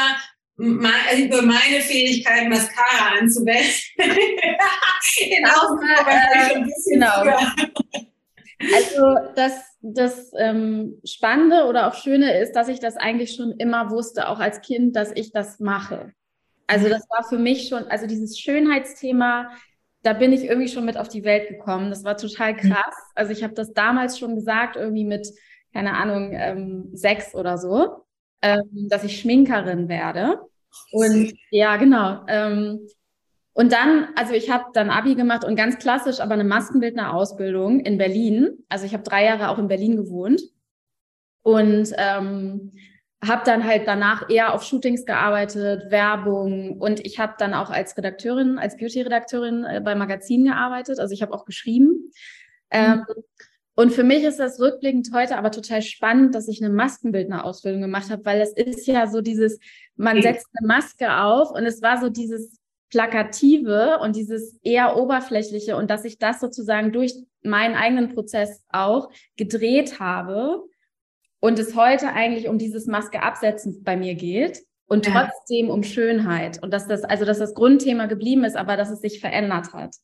[0.57, 3.71] über meine Fähigkeit, Mascara anzuwenden.
[5.17, 7.37] genau, äh, genau.
[8.73, 13.89] Also das, das ähm, Spannende oder auch Schöne ist, dass ich das eigentlich schon immer
[13.89, 16.13] wusste, auch als Kind, dass ich das mache.
[16.67, 19.51] Also das war für mich schon, also dieses Schönheitsthema,
[20.03, 21.89] da bin ich irgendwie schon mit auf die Welt gekommen.
[21.89, 22.57] Das war total mhm.
[22.57, 22.95] krass.
[23.15, 25.27] Also ich habe das damals schon gesagt, irgendwie mit
[25.73, 28.05] keine Ahnung, ähm, sechs oder so,
[28.41, 30.39] ähm, dass ich Schminkerin werde.
[30.91, 32.25] Und ja, genau.
[32.27, 32.87] Ähm,
[33.53, 37.97] und dann, also ich habe dann Abi gemacht und ganz klassisch, aber eine Maskenbildner-Ausbildung in
[37.97, 38.63] Berlin.
[38.69, 40.41] Also ich habe drei Jahre auch in Berlin gewohnt
[41.41, 42.71] und ähm,
[43.25, 47.97] habe dann halt danach eher auf Shootings gearbeitet, Werbung und ich habe dann auch als
[47.97, 50.99] Redakteurin, als Beauty-Redakteurin äh, bei Magazinen gearbeitet.
[50.99, 52.11] Also ich habe auch geschrieben.
[52.71, 53.03] Mhm.
[53.79, 58.09] Und für mich ist das rückblickend heute aber total spannend, dass ich eine Maskenbildner-Ausbildung gemacht
[58.09, 59.57] habe, weil es ist ja so dieses,
[59.95, 65.77] man setzt eine Maske auf und es war so dieses Plakative und dieses eher oberflächliche
[65.77, 70.61] und dass ich das sozusagen durch meinen eigenen Prozess auch gedreht habe
[71.39, 76.61] und es heute eigentlich um dieses Maske absetzen bei mir geht und trotzdem um Schönheit
[76.61, 79.95] und dass das also dass das Grundthema geblieben ist, aber dass es sich verändert hat.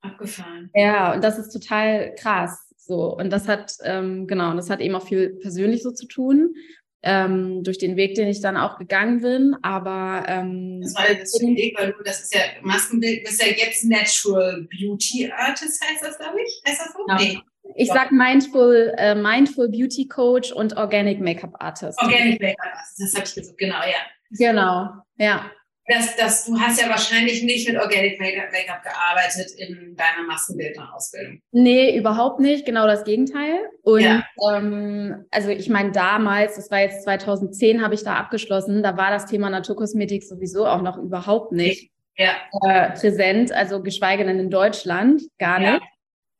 [0.00, 0.70] Abgefahren.
[0.76, 2.69] Ja, und das ist total krass.
[2.90, 6.08] So, und das hat, ähm, genau, und das hat eben auch viel persönlich so zu
[6.08, 6.56] tun,
[7.04, 9.54] ähm, durch den Weg, den ich dann auch gegangen bin.
[9.62, 13.52] Aber ähm, das war ja das Weg, weil du, das ist ja Maskenbild, bist ja
[13.52, 16.62] jetzt Natural Beauty Artist, heißt das, glaube ich?
[16.66, 17.04] Heißt das so?
[17.06, 17.20] Genau.
[17.20, 17.38] Nee.
[17.76, 21.96] Ich sag Mindful, äh, Mindful Beauty Coach und Organic Make-up Artist.
[22.02, 24.02] Organic Make-up Artist, das habe ich gesagt, genau, ja.
[24.36, 25.48] Genau, ja
[25.90, 31.40] dass, dass du hast ja wahrscheinlich nicht mit Organic Make-up gearbeitet in deiner Maskenbildner-Ausbildung.
[31.50, 32.64] Nee, überhaupt nicht.
[32.64, 33.58] Genau das Gegenteil.
[33.82, 34.24] Und ja.
[34.52, 39.10] ähm, also ich meine, damals, das war jetzt 2010, habe ich da abgeschlossen, da war
[39.10, 42.36] das Thema Naturkosmetik sowieso auch noch überhaupt nicht ja.
[42.62, 45.82] äh, präsent, also geschweige denn in Deutschland, gar nicht.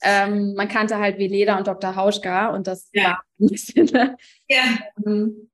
[0.02, 0.26] Ja.
[0.26, 1.96] Ähm, man kannte halt Veleda und Dr.
[1.96, 3.88] Hauschka und das war ein bisschen.
[4.48, 4.62] ja.
[5.04, 5.50] Ähm,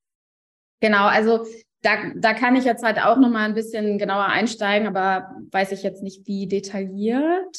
[0.80, 1.46] genau, also
[1.86, 5.70] da, da kann ich jetzt halt auch noch mal ein bisschen genauer einsteigen, aber weiß
[5.70, 7.56] ich jetzt nicht, wie detailliert.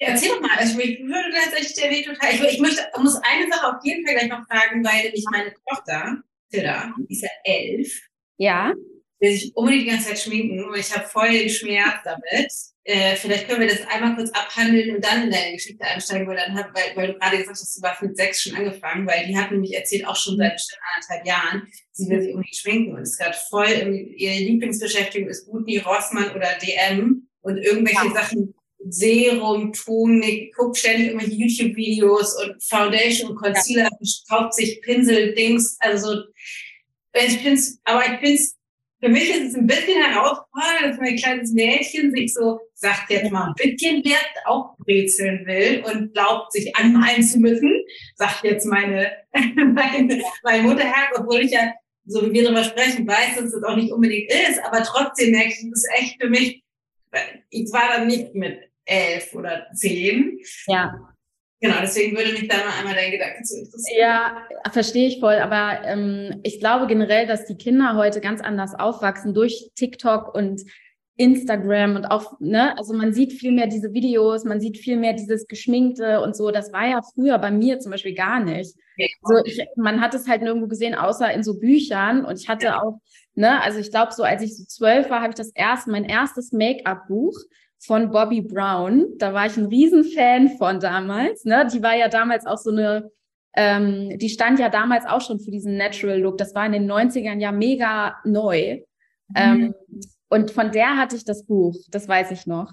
[0.00, 3.16] Ja, erzähl doch mal, also ich würde tatsächlich der Weg total, ich, ich möchte, muss
[3.16, 7.22] eine Sache auf jeden Fall gleich noch fragen, weil ich meine Tochter, Tilda, die ist
[7.22, 8.00] ja elf.
[8.38, 8.72] Ja.
[9.20, 12.52] Will sich unbedingt die ganze Zeit schminken und ich habe voll den Schmerz damit.
[12.84, 16.36] Äh, vielleicht können wir das einmal kurz abhandeln und dann in deine Geschichte einsteigen, weil,
[16.36, 19.26] dann hab, weil, weil du gerade gesagt hast, du warst mit sechs schon angefangen, weil
[19.26, 22.94] die hat nämlich erzählt, auch schon seit bestimmt anderthalb Jahren, sie will sich unbedingt schminken
[22.94, 23.66] und ist gerade voll,
[24.16, 28.14] ihre Lieblingsbeschäftigung ist Butni, Rossmann oder DM und irgendwelche ja.
[28.14, 28.54] Sachen,
[28.88, 34.08] Serum, Tonik, guckt ständig irgendwelche YouTube-Videos und Foundation und Concealer, ja.
[34.30, 36.22] kauft sich Pinsel, Dings, also
[37.12, 38.57] ich find's, aber ich find's
[39.00, 43.30] für mich ist es ein bisschen herausfordernd, dass mein kleines Mädchen sich so sagt jetzt
[43.30, 47.72] mal ein bisschen wert auch brezeln will und glaubt, sich anmalen zu müssen,
[48.16, 51.72] sagt jetzt meine, meine, meine Mutter her, obwohl ich ja,
[52.06, 55.48] so wie wir darüber sprechen, weiß, dass das auch nicht unbedingt ist, aber trotzdem merke
[55.48, 56.64] ich, das ist echt für mich,
[57.50, 60.38] ich war dann nicht mit elf oder zehn.
[60.66, 61.14] Ja.
[61.60, 63.98] Genau, deswegen würde mich da noch einmal dein Gedanke zu interessieren.
[63.98, 65.36] Ja, verstehe ich voll.
[65.36, 70.62] Aber ähm, ich glaube generell, dass die Kinder heute ganz anders aufwachsen durch TikTok und
[71.16, 75.14] Instagram und auch, ne, also man sieht viel mehr diese Videos, man sieht viel mehr
[75.14, 76.52] dieses Geschminkte und so.
[76.52, 78.76] Das war ja früher bei mir zum Beispiel gar nicht.
[78.96, 79.06] Ja.
[79.22, 82.24] Also ich, man hat es halt nirgendwo gesehen, außer in so Büchern.
[82.24, 82.80] Und ich hatte ja.
[82.80, 83.00] auch,
[83.34, 86.04] ne, also ich glaube, so als ich so zwölf war, habe ich das erste, mein
[86.04, 87.36] erstes Make-up-Buch
[87.78, 89.06] von Bobby Brown.
[89.18, 91.44] Da war ich ein Riesenfan von damals.
[91.44, 91.66] Ne?
[91.72, 93.10] Die war ja damals auch so eine,
[93.54, 96.38] ähm, die stand ja damals auch schon für diesen Natural Look.
[96.38, 98.82] Das war in den 90ern ja mega neu.
[99.28, 99.34] Mhm.
[99.34, 99.74] Ähm,
[100.28, 102.72] und von der hatte ich das Buch, das weiß ich noch.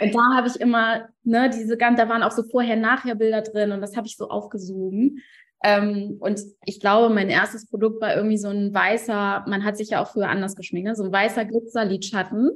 [0.00, 3.80] Und da habe ich immer, ne, diese ganzen, da waren auch so Vorher-Nachher-Bilder drin und
[3.80, 5.18] das habe ich so aufgesogen.
[5.64, 9.90] Ähm, und ich glaube, mein erstes Produkt war irgendwie so ein weißer, man hat sich
[9.90, 10.96] ja auch früher anders geschminkt, ne?
[10.96, 12.50] so ein weißer Glitzer-Lidschatten.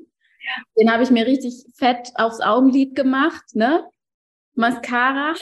[0.79, 3.85] Den habe ich mir richtig fett aufs Augenlid gemacht, ne?
[4.55, 5.35] Mascara.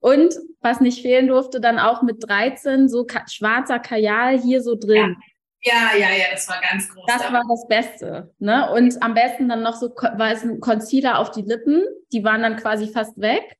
[0.00, 5.16] Und was nicht fehlen durfte, dann auch mit 13 so schwarzer Kajal hier so drin.
[5.62, 5.92] Ja.
[5.92, 7.04] ja, ja, ja, das war ganz groß.
[7.06, 8.34] Das war das Beste.
[8.40, 8.68] Ne?
[8.72, 11.84] Und am besten dann noch so weißen Concealer auf die Lippen.
[12.12, 13.56] Die waren dann quasi fast weg.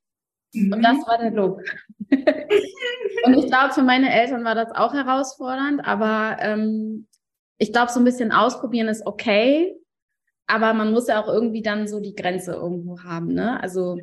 [0.53, 0.73] Mhm.
[0.73, 1.63] Und das war der Look.
[2.11, 7.07] und ich glaube, für meine Eltern war das auch herausfordernd, aber ähm,
[7.59, 9.77] ich glaube, so ein bisschen ausprobieren ist okay
[10.47, 13.61] aber man muss ja auch irgendwie dann so die Grenze irgendwo haben, ne?
[13.63, 13.99] Also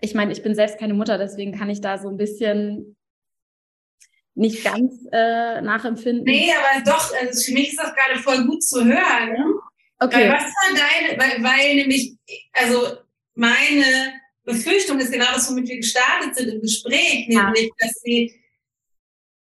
[0.00, 2.96] ich meine, ich bin selbst keine Mutter, deswegen kann ich da so ein bisschen
[4.34, 6.24] nicht ganz äh, nachempfinden.
[6.24, 9.32] Nee, aber doch, also für mich ist das gerade voll gut zu hören.
[9.32, 9.54] Ne?
[9.98, 10.28] Okay.
[10.28, 12.16] Weil was war deine, weil, weil nämlich,
[12.52, 12.96] also
[13.34, 13.84] meine
[14.44, 17.74] Befürchtung ist genau das, womit wir gestartet sind im Gespräch, nämlich, ja.
[17.78, 18.34] dass sie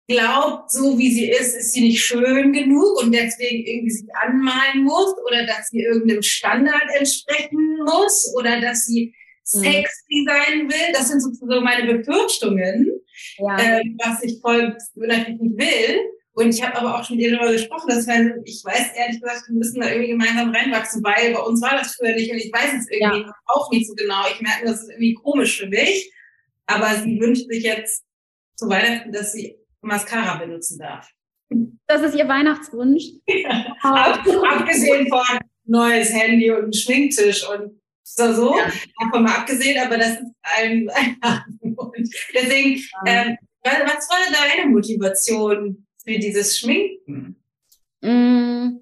[0.08, 4.84] glaubt, so wie sie ist, ist sie nicht schön genug und deswegen irgendwie sich anmalen
[4.84, 9.14] muss oder dass sie irgendeinem Standard entsprechen muss oder dass sie
[9.52, 9.58] mhm.
[9.60, 10.92] sexy sein will.
[10.94, 12.90] Das sind sozusagen meine Befürchtungen,
[13.36, 13.58] ja.
[13.58, 16.00] äh, was ich voll natürlich nicht will.
[16.32, 19.20] Und ich habe aber auch schon mit ihr darüber gesprochen, dass wenn, ich weiß ehrlich
[19.20, 22.38] gesagt, wir müssen da irgendwie gemeinsam reinwachsen, weil bei uns war das früher nicht und
[22.38, 23.34] ich weiß es irgendwie ja.
[23.46, 24.22] auch nicht so genau.
[24.32, 26.12] Ich merke, das ist irgendwie komisch für mich.
[26.66, 28.04] Aber sie wünscht sich jetzt
[28.54, 31.08] zu Weihnachten, dass sie Mascara benutzen darf.
[31.86, 33.04] Das ist Ihr Weihnachtswunsch?
[33.26, 33.76] Ja.
[33.82, 38.56] Ab, abgesehen von neues Handy und Schminktisch und so, so.
[38.56, 38.70] Ja.
[39.00, 40.88] davon mal abgesehen, aber das ist ein,
[41.20, 42.30] ein Wunsch.
[42.34, 47.36] Deswegen, ähm, was war deine Motivation für dieses Schminken?
[48.00, 48.78] Mm,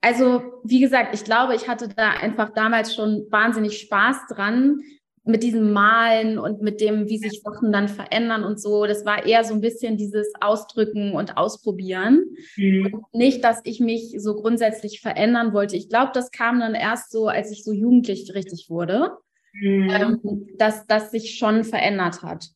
[0.00, 4.80] also, wie gesagt, ich glaube, ich hatte da einfach damals schon wahnsinnig Spaß dran,
[5.24, 8.86] mit diesem Malen und mit dem, wie sich Sachen dann verändern und so.
[8.86, 12.24] Das war eher so ein bisschen dieses Ausdrücken und Ausprobieren.
[12.56, 12.88] Mhm.
[12.92, 15.76] Und nicht, dass ich mich so grundsätzlich verändern wollte.
[15.76, 19.10] Ich glaube, das kam dann erst so, als ich so jugendlich richtig wurde,
[19.52, 19.90] mhm.
[19.90, 22.46] ähm, dass das sich schon verändert hat.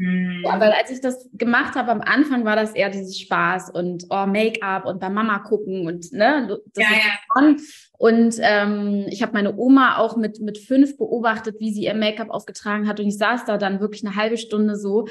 [0.00, 0.44] Mhm.
[0.46, 4.06] Ja, weil als ich das gemacht habe, am Anfang war das eher dieses Spaß und
[4.08, 7.56] oh, Make-up und bei Mama gucken und ne, das ja, ja.
[7.98, 12.30] Und ähm, ich habe meine Oma auch mit, mit fünf beobachtet, wie sie ihr Make-up
[12.30, 12.98] aufgetragen hat.
[12.98, 15.06] Und ich saß da dann wirklich eine halbe Stunde so.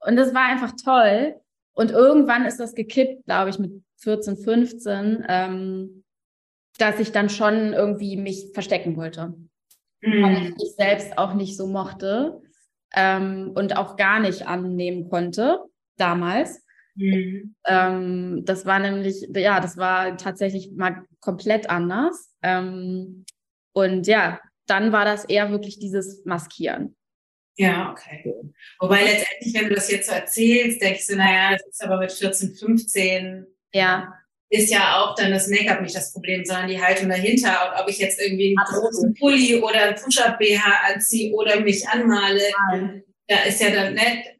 [0.00, 1.36] Und das war einfach toll.
[1.72, 6.02] Und irgendwann ist das gekippt, glaube ich, mit 14, 15, ähm,
[6.78, 9.34] dass ich dann schon irgendwie mich verstecken wollte.
[10.00, 10.22] Mhm.
[10.24, 12.42] Weil ich mich selbst auch nicht so mochte
[12.94, 15.60] ähm, und auch gar nicht annehmen konnte
[15.96, 16.62] damals.
[16.94, 17.54] Mhm.
[17.66, 22.34] Ähm, das war nämlich, ja, das war tatsächlich mal komplett anders.
[22.42, 23.24] Ähm,
[23.72, 26.96] und ja, dann war das eher wirklich dieses Maskieren.
[27.56, 28.34] Ja, okay.
[28.80, 32.12] Wobei letztendlich, wenn du das jetzt so erzählst, denkst du, naja, das ist aber mit
[32.12, 33.46] 14, 15.
[33.72, 34.12] Ja.
[34.52, 37.48] Ist ja auch dann das Make-up nicht das Problem, sondern die Haltung dahinter.
[37.48, 42.42] Und ob ich jetzt irgendwie einen großen Pulli oder einen Push-Up-BH anziehe oder mich anmale,
[42.70, 43.02] Nein.
[43.28, 44.36] da ist ja dann nicht,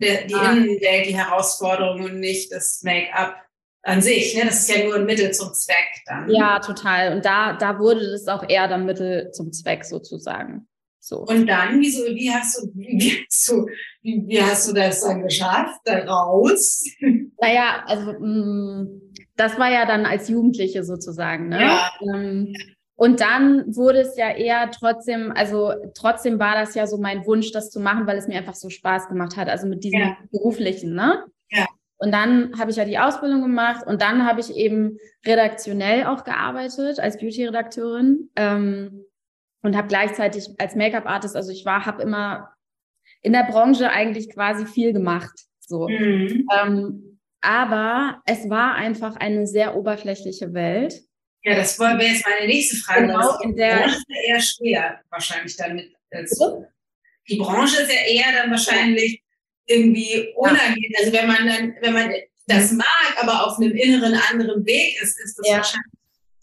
[0.00, 0.52] der, die ah.
[0.52, 3.34] Innenwelt die Herausforderung und nicht das Make-up
[3.82, 4.36] an sich.
[4.36, 4.44] Ne?
[4.44, 6.30] Das ist ja nur ein Mittel zum Zweck dann.
[6.30, 7.16] Ja, total.
[7.16, 10.68] Und da, da wurde das auch eher dann Mittel zum Zweck sozusagen.
[11.00, 11.18] So.
[11.18, 13.66] Und dann, wieso, wie hast du, wie hast du,
[14.02, 16.84] wie, wie hast du das dann geschafft, da raus?
[17.40, 21.48] Naja, also mh, mm, das war ja dann als Jugendliche sozusagen.
[21.48, 21.60] Ne?
[21.60, 21.90] Ja.
[22.02, 22.54] Ähm,
[22.94, 27.50] und dann wurde es ja eher trotzdem, also trotzdem war das ja so mein Wunsch,
[27.50, 30.16] das zu machen, weil es mir einfach so Spaß gemacht hat, also mit diesem ja.
[30.30, 31.24] beruflichen, ne?
[31.50, 31.66] Ja.
[31.98, 36.24] Und dann habe ich ja die Ausbildung gemacht und dann habe ich eben redaktionell auch
[36.24, 39.04] gearbeitet als Beauty-Redakteurin ähm,
[39.62, 42.50] und habe gleichzeitig als Make-up-Artist, also ich war, habe immer
[43.22, 45.32] in der Branche eigentlich quasi viel gemacht.
[45.60, 45.88] So.
[45.88, 46.46] Mhm.
[46.60, 47.11] Ähm,
[47.42, 51.02] aber es war einfach eine sehr oberflächliche Welt.
[51.44, 53.08] Ja, das wäre jetzt meine nächste Frage.
[53.08, 55.92] Genau, in der ist eher schwer wahrscheinlich damit.
[56.12, 56.64] Also,
[57.28, 59.22] die Branche ist ja eher dann wahrscheinlich
[59.66, 60.92] irgendwie unangenehm.
[61.00, 62.12] Also wenn man dann, wenn man
[62.46, 65.56] das mag, aber auf einem inneren anderen Weg ist, ist das ja.
[65.56, 65.92] wahrscheinlich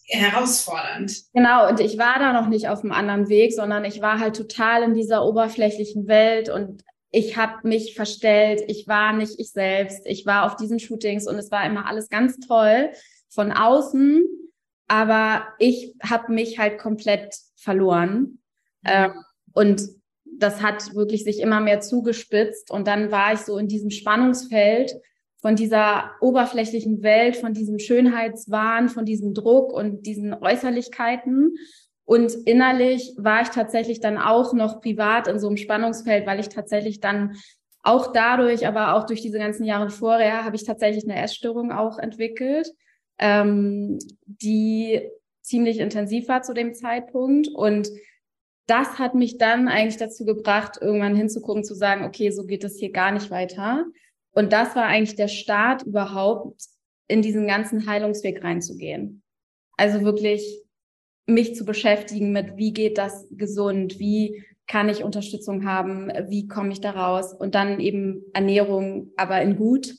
[0.07, 1.13] herausfordernd.
[1.33, 4.35] Genau, und ich war da noch nicht auf einem anderen Weg, sondern ich war halt
[4.35, 10.05] total in dieser oberflächlichen Welt und ich habe mich verstellt, ich war nicht ich selbst,
[10.05, 12.89] ich war auf diesen Shootings und es war immer alles ganz toll
[13.29, 14.25] von außen,
[14.87, 18.39] aber ich habe mich halt komplett verloren.
[18.81, 18.85] Mhm.
[18.85, 19.13] Ähm,
[19.53, 19.81] und
[20.25, 24.93] das hat wirklich sich immer mehr zugespitzt und dann war ich so in diesem Spannungsfeld
[25.41, 31.55] von dieser oberflächlichen Welt, von diesem Schönheitswahn, von diesem Druck und diesen Äußerlichkeiten.
[32.09, 36.49] Und innerlich war ich tatsächlich dann auch noch privat in so einem Spannungsfeld, weil ich
[36.49, 37.35] tatsächlich dann
[37.83, 41.99] auch dadurch, aber auch durch diese ganzen Jahre vorher, habe ich tatsächlich eine Essstörung auch
[41.99, 42.67] entwickelt,
[43.19, 45.07] ähm, die
[45.43, 47.47] ziemlich intensiv war zu dem Zeitpunkt.
[47.49, 47.89] Und
[48.65, 52.79] das hat mich dann eigentlich dazu gebracht, irgendwann hinzugucken, zu sagen, okay, so geht es
[52.79, 53.85] hier gar nicht weiter.
[54.31, 56.59] Und das war eigentlich der Start überhaupt,
[57.07, 59.21] in diesen ganzen Heilungsweg reinzugehen.
[59.77, 60.63] Also wirklich
[61.29, 66.71] mich zu beschäftigen mit, wie geht das gesund, wie kann ich Unterstützung haben, wie komme
[66.71, 69.95] ich da raus und dann eben Ernährung, aber in gut.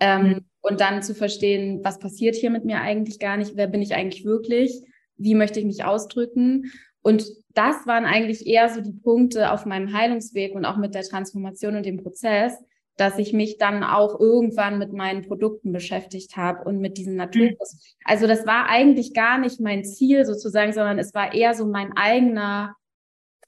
[0.00, 0.44] Ähm, mhm.
[0.60, 3.94] Und dann zu verstehen, was passiert hier mit mir eigentlich gar nicht, wer bin ich
[3.94, 4.82] eigentlich wirklich,
[5.16, 6.72] wie möchte ich mich ausdrücken.
[7.02, 7.24] Und
[7.54, 11.76] das waren eigentlich eher so die Punkte auf meinem Heilungsweg und auch mit der Transformation
[11.76, 12.54] und dem Prozess,
[12.96, 17.74] dass ich mich dann auch irgendwann mit meinen Produkten beschäftigt habe und mit diesen Naturkurs.
[17.74, 18.04] Mhm.
[18.04, 21.96] Also das war eigentlich gar nicht mein Ziel sozusagen, sondern es war eher so mein
[21.96, 22.74] eigener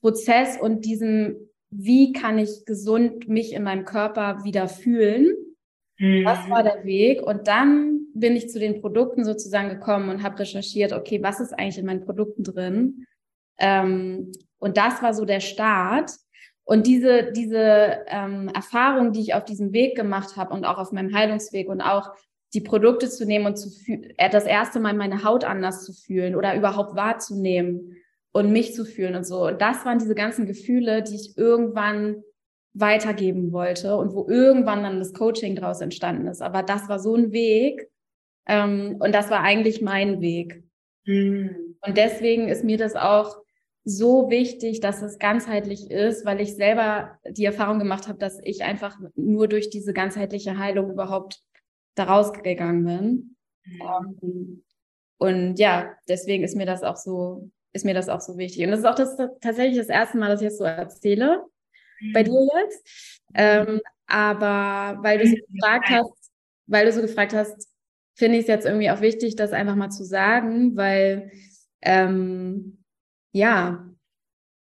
[0.00, 1.36] Prozess und diesem,
[1.70, 5.34] wie kann ich gesund mich in meinem Körper wieder fühlen.
[5.98, 6.24] Mhm.
[6.24, 7.22] Das war der Weg.
[7.22, 11.52] Und dann bin ich zu den Produkten sozusagen gekommen und habe recherchiert, okay, was ist
[11.52, 13.06] eigentlich in meinen Produkten drin?
[13.58, 16.10] Ähm, und das war so der Start.
[16.68, 20.92] Und diese, diese ähm, Erfahrung, die ich auf diesem Weg gemacht habe und auch auf
[20.92, 22.12] meinem Heilungsweg und auch
[22.52, 26.36] die Produkte zu nehmen und zu äh, das erste Mal meine Haut anders zu fühlen
[26.36, 27.96] oder überhaupt wahrzunehmen
[28.32, 29.46] und mich zu fühlen und so.
[29.46, 32.22] Und das waren diese ganzen Gefühle, die ich irgendwann
[32.74, 36.42] weitergeben wollte und wo irgendwann dann das Coaching daraus entstanden ist.
[36.42, 37.88] Aber das war so ein Weg
[38.46, 40.64] ähm, und das war eigentlich mein Weg.
[41.06, 41.76] Mhm.
[41.80, 43.38] Und deswegen ist mir das auch
[43.88, 48.62] so wichtig, dass es ganzheitlich ist, weil ich selber die Erfahrung gemacht habe, dass ich
[48.62, 51.40] einfach nur durch diese ganzheitliche Heilung überhaupt
[51.94, 53.36] daraus gegangen bin.
[53.64, 53.80] Mhm.
[54.22, 54.64] Ähm,
[55.16, 58.62] und ja, deswegen ist mir das auch so, ist mir das auch so wichtig.
[58.64, 61.44] Und das ist auch das, tatsächlich das erste Mal, dass ich das so erzähle
[62.00, 62.12] mhm.
[62.12, 63.20] bei dir jetzt.
[63.34, 66.30] Ähm, aber weil du so gefragt hast,
[66.66, 67.68] weil du so gefragt hast,
[68.14, 71.30] finde ich es jetzt irgendwie auch wichtig, das einfach mal zu sagen, weil
[71.80, 72.77] ähm,
[73.32, 73.88] ja,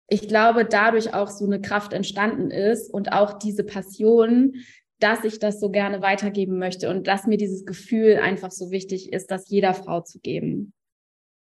[0.08, 4.54] ich glaube, dadurch auch so eine Kraft entstanden ist und auch diese Passion,
[4.98, 9.12] dass ich das so gerne weitergeben möchte und dass mir dieses Gefühl einfach so wichtig
[9.12, 10.72] ist, das jeder Frau zu geben.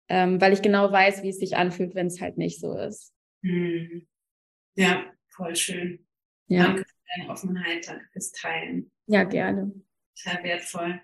[0.09, 3.13] Ähm, weil ich genau weiß, wie es sich anfühlt, wenn es halt nicht so ist.
[3.43, 4.07] Hm.
[4.75, 6.07] Ja, voll schön.
[6.49, 6.65] Ja.
[6.65, 8.91] Danke für deine Offenheit, danke fürs Teilen.
[9.07, 9.73] Ja, gerne.
[10.23, 11.01] Total wertvoll.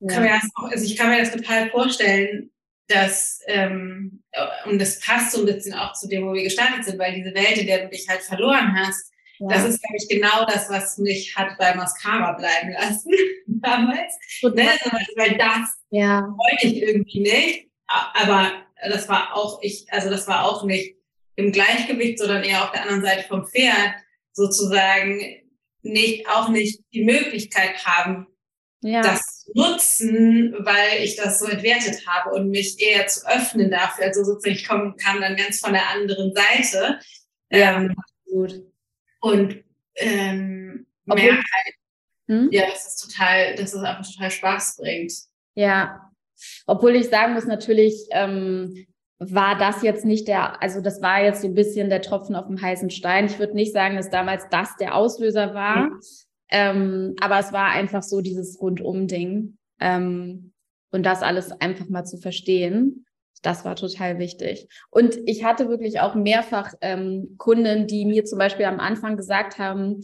[0.00, 0.14] Ja.
[0.14, 2.50] Kann mir das auch, also ich kann mir das total vorstellen,
[2.88, 4.22] dass, ähm,
[4.64, 7.34] und das passt so ein bisschen auch zu dem, wo wir gestartet sind, weil diese
[7.34, 9.48] Welt, in der du dich halt verloren hast, ja.
[9.48, 13.12] das ist, glaube ich, genau das, was mich hat bei Mascara bleiben lassen
[13.46, 14.14] damals.
[14.42, 14.68] Ne?
[15.16, 16.22] Weil das ja.
[16.22, 17.68] wollte ich irgendwie nicht.
[17.86, 18.52] Aber
[18.86, 20.96] das war auch ich, also das war auch nicht
[21.36, 23.94] im Gleichgewicht, sondern eher auf der anderen Seite vom Pferd
[24.32, 25.20] sozusagen
[25.82, 28.26] nicht, auch nicht die Möglichkeit haben,
[28.82, 29.02] ja.
[29.02, 34.06] das nutzen, weil ich das so entwertet habe und mich eher zu öffnen dafür.
[34.06, 36.98] Also sozusagen, ich komm, kam dann ganz von der anderen Seite.
[37.50, 37.94] Ja, ähm,
[38.26, 38.62] gut.
[39.20, 39.64] Und
[39.96, 41.74] ähm, merke halt,
[42.26, 42.48] hm?
[42.52, 45.12] ja, das ist total, dass es einfach total Spaß bringt.
[45.54, 46.12] Ja,
[46.66, 48.86] obwohl ich sagen muss, natürlich ähm,
[49.18, 52.46] war das jetzt nicht der, also das war jetzt so ein bisschen der Tropfen auf
[52.46, 53.26] dem heißen Stein.
[53.26, 55.86] Ich würde nicht sagen, dass damals das der Auslöser war.
[55.86, 56.00] Mhm.
[56.50, 59.58] Ähm, aber es war einfach so dieses Rundum-Ding.
[59.80, 60.52] Ähm,
[60.90, 63.04] und das alles einfach mal zu verstehen,
[63.42, 64.68] das war total wichtig.
[64.90, 69.58] Und ich hatte wirklich auch mehrfach ähm, Kunden, die mir zum Beispiel am Anfang gesagt
[69.58, 70.02] haben,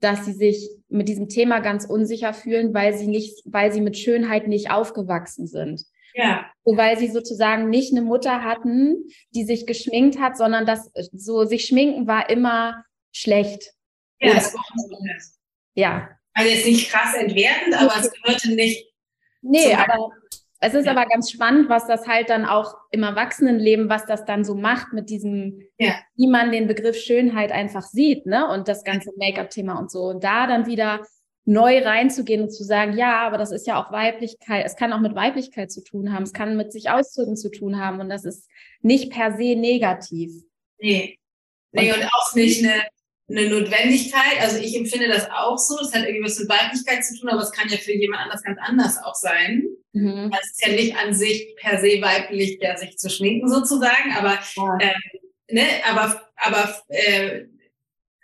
[0.00, 3.96] dass sie sich mit diesem Thema ganz unsicher fühlen, weil sie nicht, weil sie mit
[3.96, 5.82] Schönheit nicht aufgewachsen sind.
[6.14, 6.46] Ja.
[6.64, 11.44] So, weil sie sozusagen nicht eine Mutter hatten, die sich geschminkt hat, sondern das so
[11.44, 13.72] sich schminken war immer schlecht.
[14.20, 14.42] Ja, Oder-
[15.76, 16.08] Ja.
[16.34, 18.92] Also jetzt nicht krass entwertend, aber es gehörte nicht.
[19.42, 20.10] Nee, aber
[20.60, 20.92] es ist Ja.
[20.92, 24.92] aber ganz spannend, was das halt dann auch im Erwachsenenleben, was das dann so macht
[24.92, 25.94] mit diesem, Ja.
[26.16, 28.48] wie man den Begriff Schönheit einfach sieht, ne?
[28.50, 30.04] Und das ganze Make-up-Thema und so.
[30.04, 31.06] Und da dann wieder
[31.44, 34.98] neu reinzugehen und zu sagen, ja, aber das ist ja auch Weiblichkeit, es kann auch
[35.00, 38.24] mit Weiblichkeit zu tun haben, es kann mit sich ausdrücken zu tun haben und das
[38.24, 38.48] ist
[38.80, 40.32] nicht per se negativ.
[40.80, 41.18] Nee.
[41.70, 42.82] Nee, und auch nicht eine,
[43.28, 44.40] eine Notwendigkeit.
[44.40, 45.76] Also ich empfinde das auch so.
[45.78, 48.42] Das hat irgendwie was mit Weiblichkeit zu tun, aber es kann ja für jemand anders
[48.42, 49.64] ganz anders auch sein.
[49.92, 50.30] Mhm.
[50.40, 54.38] Es ist ja nicht an sich per se weiblich, der sich zu schminken sozusagen, aber
[54.56, 54.78] Ja.
[55.50, 57.46] ne, aber, aber äh,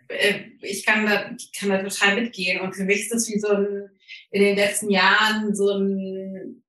[0.09, 2.61] äh, ich kann da, ich kann da total mitgehen.
[2.61, 3.89] Und für mich ist das wie so ein,
[4.31, 6.63] in den letzten Jahren so ein,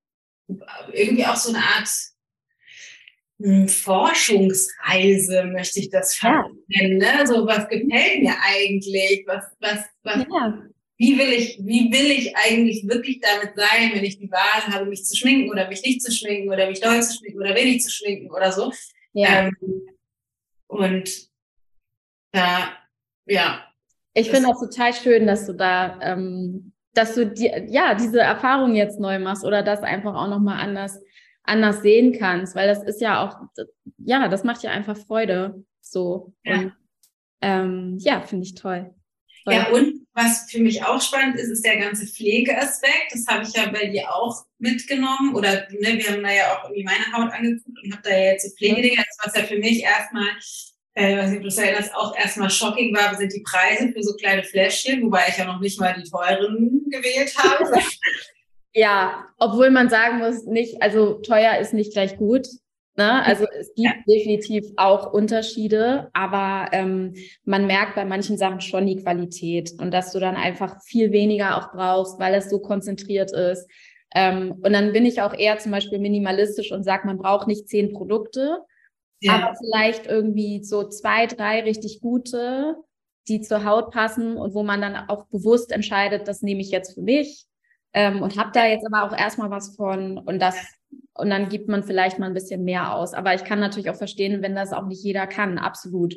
[0.91, 1.89] irgendwie auch so eine Art
[3.67, 6.43] Forschungsreise, möchte ich das Ja.
[6.43, 6.97] fast nennen.
[6.97, 7.25] Ne?
[7.27, 9.23] So, was gefällt mir eigentlich?
[9.27, 10.59] Was, was, was, Ja.
[10.97, 14.85] wie will ich, wie will ich eigentlich wirklich damit sein, wenn ich die Wahl habe,
[14.85, 17.83] mich zu schminken oder mich nicht zu schminken oder mich doll zu schminken oder wenig
[17.83, 18.71] zu schminken oder so.
[19.13, 19.47] ja.
[19.47, 19.57] Ähm,
[20.67, 21.27] und
[22.31, 22.69] da,
[23.25, 23.63] ja,
[24.15, 28.75] Ich finde das total schön, dass du da, ähm, dass du die, ja diese Erfahrung
[28.75, 30.99] jetzt neu machst oder das einfach auch noch mal anders
[31.43, 33.65] anders sehen kannst, weil das ist ja auch,
[33.97, 36.57] ja, das macht ja einfach Freude, so Ja.
[36.57, 36.73] und
[37.41, 38.93] ähm, ja, finde ich toll.
[39.43, 39.53] Toll.
[39.53, 43.11] ja, und was für mich auch spannend ist, ist der ganze Pflegeaspekt.
[43.11, 45.35] Das habe ich ja bei dir auch mitgenommen.
[45.35, 48.31] Oder ne, wir haben da ja auch irgendwie meine Haut angeguckt und habe da ja
[48.31, 49.03] jetzt so Pflegedinger.
[49.05, 50.27] Das, was ja für mich erstmal,
[50.93, 54.03] äh, weiß nicht, ob du das erinnerst, auch erstmal shocking war, sind die Preise für
[54.03, 57.65] so kleine Fläschchen, wobei ich ja noch nicht mal die teuren gewählt habe.
[58.75, 62.47] Ja, obwohl man sagen muss, nicht, also teuer ist nicht gleich gut.
[62.95, 63.23] Ne?
[63.25, 67.13] Also es gibt definitiv auch Unterschiede, aber ähm,
[67.43, 71.57] man merkt bei manchen Sachen schon die Qualität und dass du dann einfach viel weniger
[71.57, 73.67] auch brauchst, weil es so konzentriert ist.
[74.15, 77.67] Ähm, und dann bin ich auch eher zum Beispiel minimalistisch und sage, man braucht nicht
[77.67, 78.59] zehn Produkte,
[79.27, 82.75] aber vielleicht irgendwie so zwei, drei richtig gute,
[83.27, 86.93] die zur Haut passen und wo man dann auch bewusst entscheidet, das nehme ich jetzt
[86.93, 87.47] für mich
[87.93, 90.55] ähm, und habe da jetzt aber auch erstmal was von und das
[91.13, 93.13] und dann gibt man vielleicht mal ein bisschen mehr aus.
[93.13, 96.15] Aber ich kann natürlich auch verstehen, wenn das auch nicht jeder kann, absolut.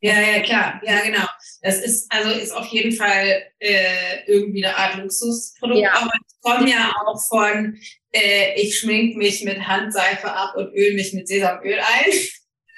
[0.00, 0.80] Ja, ja, klar.
[0.84, 1.26] Ja, genau.
[1.62, 5.80] Das ist, also ist auf jeden Fall äh, irgendwie eine Art Luxusprodukt.
[5.80, 5.94] Ja.
[5.94, 7.78] Aber ich komme ja auch von,
[8.12, 12.12] äh, ich schmink mich mit Handseife ab und öl mich mit Sesamöl ein.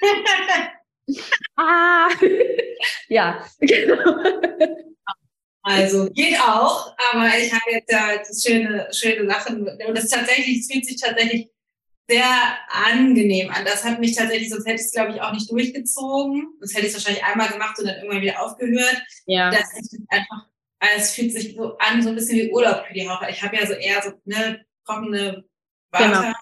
[1.57, 2.09] Ah,
[3.09, 3.97] ja, genau.
[5.67, 9.69] Also geht auch, aber ich habe jetzt ja das schöne, schöne Sachen.
[9.69, 11.49] Und das tatsächlich, es fühlt sich tatsächlich
[12.09, 12.25] sehr
[12.69, 13.65] angenehm an.
[13.65, 16.55] Das hat mich tatsächlich, sonst hätte ich es, glaube ich, auch nicht durchgezogen.
[16.61, 19.03] Sonst hätte ich es wahrscheinlich einmal gemacht und dann irgendwann wieder aufgehört.
[19.27, 20.47] Ja, Das ist einfach,
[20.97, 23.19] es fühlt sich so an, so ein bisschen wie Urlaub für die Haut.
[23.29, 25.45] Ich habe ja so eher so eine trockene
[25.93, 26.33] Genau.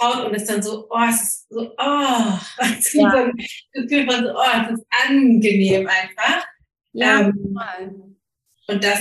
[0.00, 3.30] Haut und ist dann so, oh, es ist so, oh, es ist Ja.
[3.72, 6.44] Gefühl von so, oh, es ist angenehm einfach.
[6.92, 8.15] ja, Ähm.
[8.68, 9.00] Und das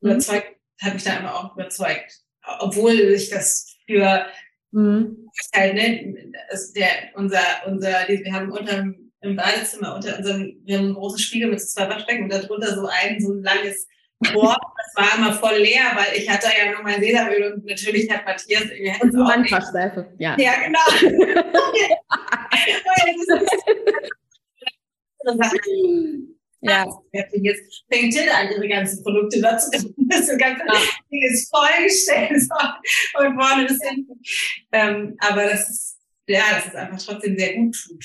[0.00, 0.10] Mhm.
[0.10, 2.20] überzeugt, hat mich dann aber auch überzeugt.
[2.60, 4.26] Obwohl ich das für
[4.72, 5.28] Mhm.
[5.54, 6.32] halt, ne,
[6.74, 8.84] der, unser, unser, wir haben unter
[9.20, 12.86] im Badezimmer unter unserem, wir haben einen großen Spiegel mit zwei Waschbecken und darunter so
[12.86, 13.86] ein, so ein langes
[14.34, 14.56] Rohr.
[14.94, 18.26] Das war immer voll leer, weil ich hatte ja nur mein Sesamöl und natürlich hat
[18.26, 19.30] Matthias, hätten Und auch.
[19.30, 20.36] Handwaschseife, ja.
[20.38, 20.80] Ja, genau.
[26.62, 29.70] Ja, Jetzt fängt Tilda an, ihre ganzen Produkte dazu.
[30.08, 30.74] Das ganze Ja.
[31.10, 32.42] Ding ist vollgestellt
[33.18, 34.20] und vorne bis hinten.
[34.70, 35.98] Ähm, aber das ist,
[36.28, 38.04] ja, das ist einfach trotzdem sehr gut tut.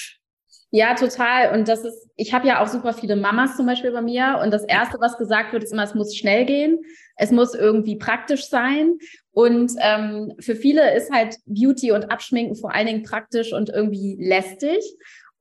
[0.72, 1.58] Ja, total.
[1.58, 4.40] Und das ist, ich habe ja auch super viele Mamas zum Beispiel bei mir.
[4.44, 6.80] Und das Erste, was gesagt wird, ist immer, es muss schnell gehen.
[7.16, 8.98] Es muss irgendwie praktisch sein.
[9.32, 14.18] Und ähm, für viele ist halt Beauty und Abschminken vor allen Dingen praktisch und irgendwie
[14.20, 14.84] lästig.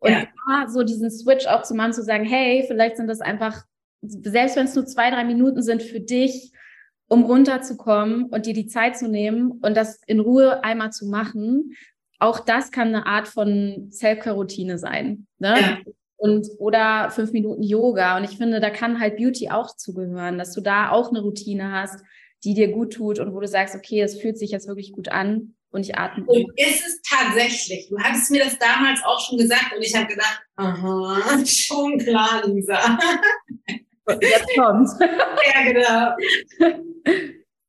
[0.07, 0.69] Und Ja.
[0.69, 3.65] so diesen Switch auch zu machen, zu sagen, hey, vielleicht sind das einfach,
[4.03, 6.53] selbst wenn es nur zwei, drei Minuten sind für dich,
[7.09, 11.73] um runterzukommen und dir die Zeit zu nehmen und das in Ruhe einmal zu machen,
[12.19, 15.27] auch das kann eine Art von Self-Care-Routine sein.
[15.39, 15.55] Ne?
[15.61, 15.79] Ja.
[16.17, 18.17] Und oder fünf Minuten Yoga.
[18.17, 21.73] Und ich finde, da kann halt Beauty auch zugehören, dass du da auch eine Routine
[21.73, 22.03] hast,
[22.43, 25.09] die dir gut tut und wo du sagst, okay, es fühlt sich jetzt wirklich gut
[25.11, 26.25] an und ich atme.
[26.25, 30.07] Und ist es tatsächlich, du hattest mir das damals auch schon gesagt und ich habe
[30.07, 32.99] gedacht, aha, schon klar, Lisa.
[34.21, 34.89] Jetzt kommt.
[35.55, 36.17] Ja, genau.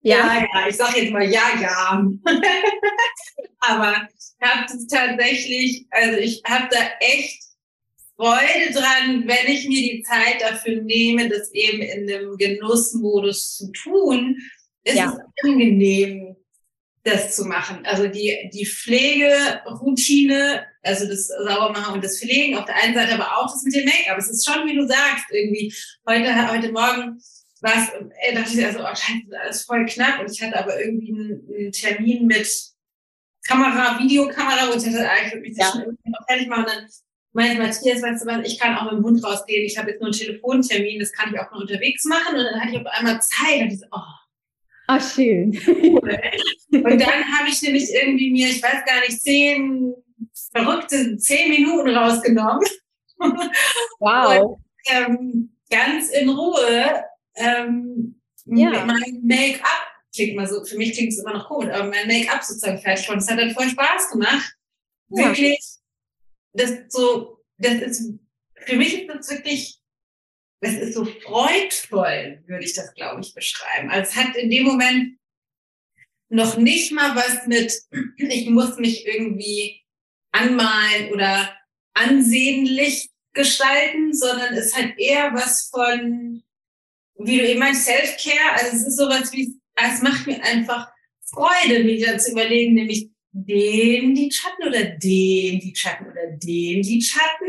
[0.02, 2.08] Ja, ja, ja ich sage jetzt mal ja, ja.
[3.60, 7.44] Aber ich habe das tatsächlich, also ich habe da echt
[8.16, 13.72] Freude dran, wenn ich mir die Zeit dafür nehme, das eben in dem Genussmodus zu
[13.72, 14.38] tun,
[14.84, 15.12] ist ja.
[15.12, 16.36] es angenehm,
[17.08, 17.86] das zu machen.
[17.86, 23.38] Also die, die Pflegeroutine, also das Saubermachen und das Pflegen auf der einen Seite, aber
[23.38, 24.18] auch das mit dem Make-up.
[24.18, 25.74] Es ist schon, wie du sagst, irgendwie
[26.08, 27.20] heute, heute Morgen
[27.62, 31.12] was, äh, dachte ich, also, oh, scheiße, ist voll knapp und ich hatte aber irgendwie
[31.12, 32.48] einen, einen Termin mit
[33.48, 35.72] Kamera, Videokamera und ich hatte, ah, ich würde mich ja.
[35.72, 36.88] schon irgendwie noch fertig machen und dann
[37.34, 40.02] meinte Matthias, weißt du was, ich kann auch mit dem Hund rausgehen, ich habe jetzt
[40.02, 42.86] nur einen Telefontermin, das kann ich auch nur unterwegs machen und dann hatte ich auf
[42.86, 44.17] einmal Zeit und ich so, oh,
[44.88, 45.50] Ach, schön.
[45.68, 46.02] Und
[46.72, 49.94] dann habe ich nämlich irgendwie mir, ich weiß gar nicht, zehn
[50.52, 52.66] verrückte zehn Minuten rausgenommen.
[54.00, 54.60] Wow.
[54.60, 57.04] Und, ähm, ganz in Ruhe
[57.36, 58.86] ähm, ja.
[58.86, 62.44] mein Make-up klingt mal so, für mich klingt es immer noch gut, aber mein Make-up
[62.44, 64.56] sozusagen fertig und es hat dann voll Spaß gemacht.
[65.10, 65.26] Ja.
[65.26, 65.60] Wirklich,
[66.54, 68.14] das so, das ist,
[68.66, 69.77] für mich ist das wirklich
[70.60, 73.90] es ist so freudvoll, würde ich das, glaube ich, beschreiben.
[73.90, 75.18] Also es hat in dem Moment
[76.30, 77.74] noch nicht mal was mit,
[78.18, 79.82] ich muss mich irgendwie
[80.32, 81.56] anmalen oder
[81.94, 86.44] ansehnlich gestalten, sondern es hat eher was von,
[87.20, 88.54] wie du eben meinst, Self-Care.
[88.54, 90.90] Also es ist sowas wie, es macht mir einfach
[91.26, 96.82] Freude, mir dann zu überlegen, nämlich den die Schatten oder den die Schatten oder den
[96.82, 97.46] die Schatten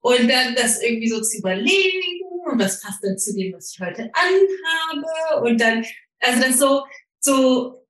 [0.00, 2.22] und dann das irgendwie so zu überlegen
[2.58, 5.84] und was passt denn zu dem, was ich heute anhabe und dann,
[6.20, 6.84] also das so,
[7.20, 7.86] so,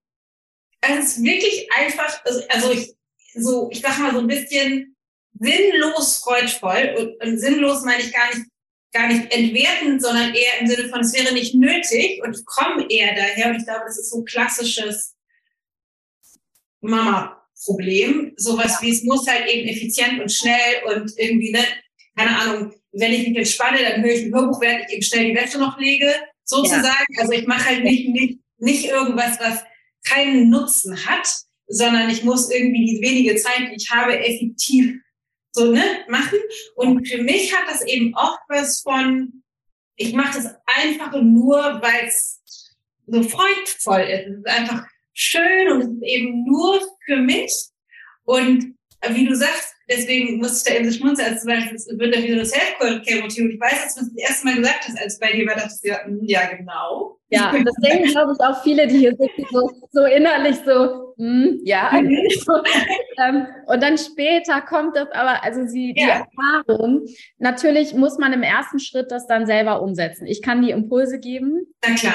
[0.81, 2.95] es ist wirklich einfach, also, also ich,
[3.35, 4.97] so, ich sag mal so ein bisschen
[5.41, 8.47] sinnlos freudvoll und, und sinnlos meine ich gar nicht
[8.91, 12.87] gar nicht entwerten, sondern eher im Sinne von, es wäre nicht nötig und ich komme
[12.89, 15.15] eher daher und ich glaube, das ist so klassisches
[16.81, 18.33] Mama-Problem.
[18.39, 21.65] Sowas wie es muss halt eben effizient und schnell und irgendwie, ne,
[22.17, 25.25] keine Ahnung, wenn ich mich entspanne, dann höre ich ein Hörbuch, während ich eben schnell
[25.27, 26.13] die Wäsche noch lege,
[26.45, 27.07] sozusagen.
[27.11, 27.21] Ja.
[27.21, 29.63] Also ich mache halt nicht, nicht, nicht irgendwas, was
[30.05, 31.29] keinen Nutzen hat,
[31.67, 34.95] sondern ich muss irgendwie die wenige Zeit, die ich habe, effektiv
[35.53, 36.39] so ne, machen.
[36.77, 39.43] Und für mich hat das eben oft was von,
[39.97, 42.41] ich mache das einfach nur, weil es
[43.07, 44.27] so freudvoll ist.
[44.27, 47.53] Es ist einfach schön und es ist eben nur für mich.
[48.25, 48.75] Und
[49.11, 52.15] wie du sagst, deswegen musste ich da eben so schmunzeln, als zum Beispiel, es wird
[52.15, 53.45] da wieder eine Self-Care-Motiv.
[53.45, 55.55] Und ich weiß, dass du das, das erste Mal gesagt hast, als bei dir war,
[55.55, 57.19] dachte ich, ja, hm, ja, genau.
[57.31, 61.61] Ja, das denken, glaube ich, auch viele, die hier sitzen, so, so innerlich so, hm,
[61.65, 61.91] ja.
[62.45, 62.53] So,
[63.23, 66.27] ähm, und dann später kommt das aber, also sie, die ja.
[66.27, 67.07] Erfahrung,
[67.39, 70.27] natürlich muss man im ersten Schritt das dann selber umsetzen.
[70.27, 71.67] Ich kann die Impulse geben.
[71.87, 72.15] Na klar.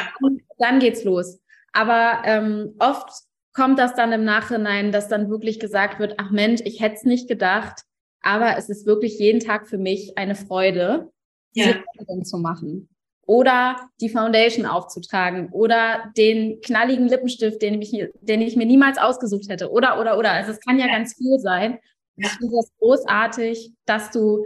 [0.58, 1.40] Dann geht's los.
[1.74, 3.10] Aber ähm, oft
[3.54, 7.04] kommt das dann im Nachhinein, dass dann wirklich gesagt wird, ach Mensch, ich hätte es
[7.04, 7.84] nicht gedacht,
[8.22, 11.12] aber es ist wirklich jeden Tag für mich eine Freude,
[11.54, 11.76] ja.
[12.24, 12.90] zu machen.
[13.26, 17.92] Oder die Foundation aufzutragen oder den knalligen Lippenstift, den ich,
[18.22, 19.72] den ich mir niemals ausgesucht hätte.
[19.72, 20.32] Oder, oder, oder.
[20.32, 20.94] Also es kann ja, ja.
[20.94, 21.80] ganz viel sein.
[22.18, 24.46] Ich finde das großartig, dass du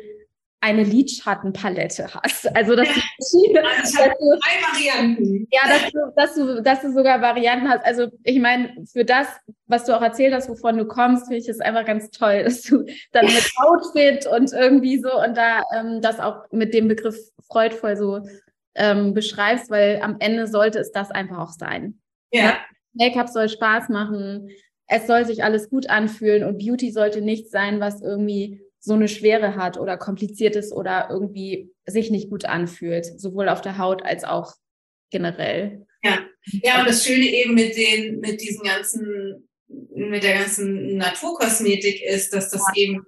[0.67, 2.47] eine Lidschattenpalette hast.
[2.57, 5.47] Also dass du verschiedene also dass du, drei Varianten.
[5.51, 7.85] Ja, dass du, dass du, dass du sogar Varianten hast.
[7.85, 9.27] Also ich meine, für das,
[9.67, 12.63] was du auch erzählt hast, wovon du kommst, finde ich es einfach ganz toll, dass
[12.63, 17.17] du dann mit Outfit und irgendwie so und da ähm, das auch mit dem Begriff
[17.47, 18.21] freudvoll so
[18.75, 21.99] ähm, beschreibst, weil am Ende sollte es das einfach auch sein.
[22.31, 22.57] Ja.
[22.93, 24.49] Make-up soll Spaß machen,
[24.87, 29.07] es soll sich alles gut anfühlen und Beauty sollte nichts sein, was irgendwie so eine
[29.07, 34.03] Schwere hat oder kompliziert ist oder irgendwie sich nicht gut anfühlt, sowohl auf der Haut
[34.03, 34.53] als auch
[35.09, 35.85] generell.
[36.03, 42.01] Ja, ja, und das Schöne eben mit den, mit diesen ganzen, mit der ganzen Naturkosmetik
[42.01, 42.83] ist, dass das ja.
[42.83, 43.05] eben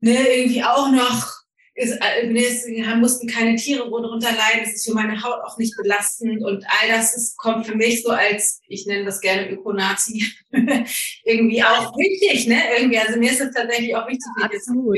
[0.00, 1.35] ne, irgendwie auch noch
[1.76, 6.42] ist, äh, mussten keine Tiere drunter leiden, es ist für meine Haut auch nicht belastend
[6.42, 10.24] und all das ist, kommt für mich so als, ich nenne das gerne Ökonazi,
[11.24, 12.62] irgendwie auch wichtig, ne?
[12.78, 14.96] Irgendwie, also mir ist es tatsächlich auch wichtig, Absolut.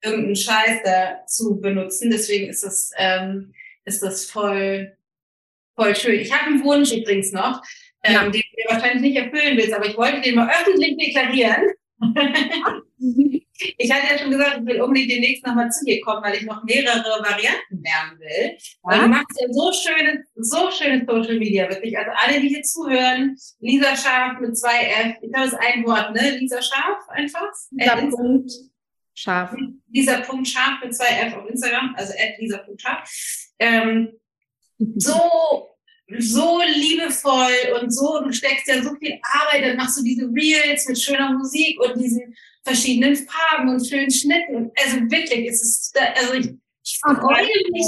[0.00, 2.10] irgendeinen Scheiß da zu benutzen.
[2.10, 3.52] Deswegen ist das, ähm,
[3.84, 4.96] ist das voll,
[5.74, 6.20] voll schön.
[6.20, 7.60] Ich habe einen Wunsch übrigens noch,
[8.04, 8.28] ähm, ja.
[8.28, 11.72] den du wahrscheinlich nicht erfüllen willst, aber ich wollte den mal öffentlich deklarieren.
[13.78, 16.42] Ich hatte ja schon gesagt, ich will unbedingt demnächst nochmal zu dir kommen, weil ich
[16.42, 18.52] noch mehrere Varianten lernen will.
[18.52, 18.58] Ja.
[18.82, 21.96] Weil du machst ja so schöne, so schöne Social Media, wirklich.
[21.96, 25.84] Also alle, die hier zuhören, Lisa Scharf mit zwei F, ich glaube, das ist ein
[25.86, 26.38] Wort, ne?
[26.38, 27.50] Lisa Scharf einfach.
[27.70, 28.50] Lisa äh, Punkt
[29.14, 29.56] Scharf.
[29.90, 33.08] Lisa Punkt Scharf mit zwei F auf Instagram, also at Lisa Punkt Scharf.
[33.58, 34.12] ähm,
[34.96, 35.76] so
[36.18, 40.86] so liebevoll und so, du steckst ja so viel Arbeit, dann machst du diese Reels
[40.88, 42.34] mit schöner Musik und diesen
[42.66, 44.56] verschiedenen Farben und schönen Schnitten.
[44.56, 46.50] Und also wirklich, es ist, also ich,
[46.84, 47.86] ich freue mich.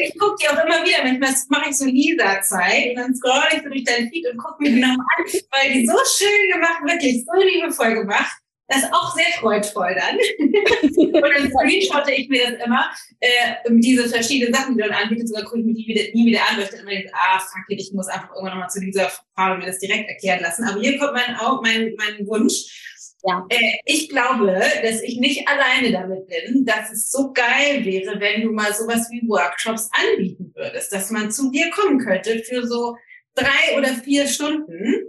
[0.00, 1.04] Ich gucke die auch immer wieder.
[1.04, 4.62] Manchmal mache ich so Lisa-Zeit und dann scroll ich so durch dein Feed und gucke
[4.62, 8.36] mir die nochmal an, weil die so schön gemacht, wirklich so liebevoll gemacht.
[8.70, 10.16] Das ist auch sehr freudvoll dann.
[10.96, 15.28] und dann screenshotte ich mir das immer, äh, diese verschiedenen Sachen, die du dann anbietest,
[15.28, 17.38] sogar gucke ich mir die wieder, nie wieder an, weil ich dann immer denke, ah,
[17.38, 20.64] fuck it, ich muss einfach irgendwann nochmal zu dieser Farbe mir das direkt erklären lassen.
[20.64, 22.87] Aber hier kommt mein, mein, mein Wunsch.
[23.24, 23.44] Ja.
[23.48, 28.42] Äh, ich glaube, dass ich nicht alleine damit bin, dass es so geil wäre, wenn
[28.42, 32.96] du mal sowas wie Workshops anbieten würdest, dass man zu dir kommen könnte für so
[33.34, 35.08] drei oder vier Stunden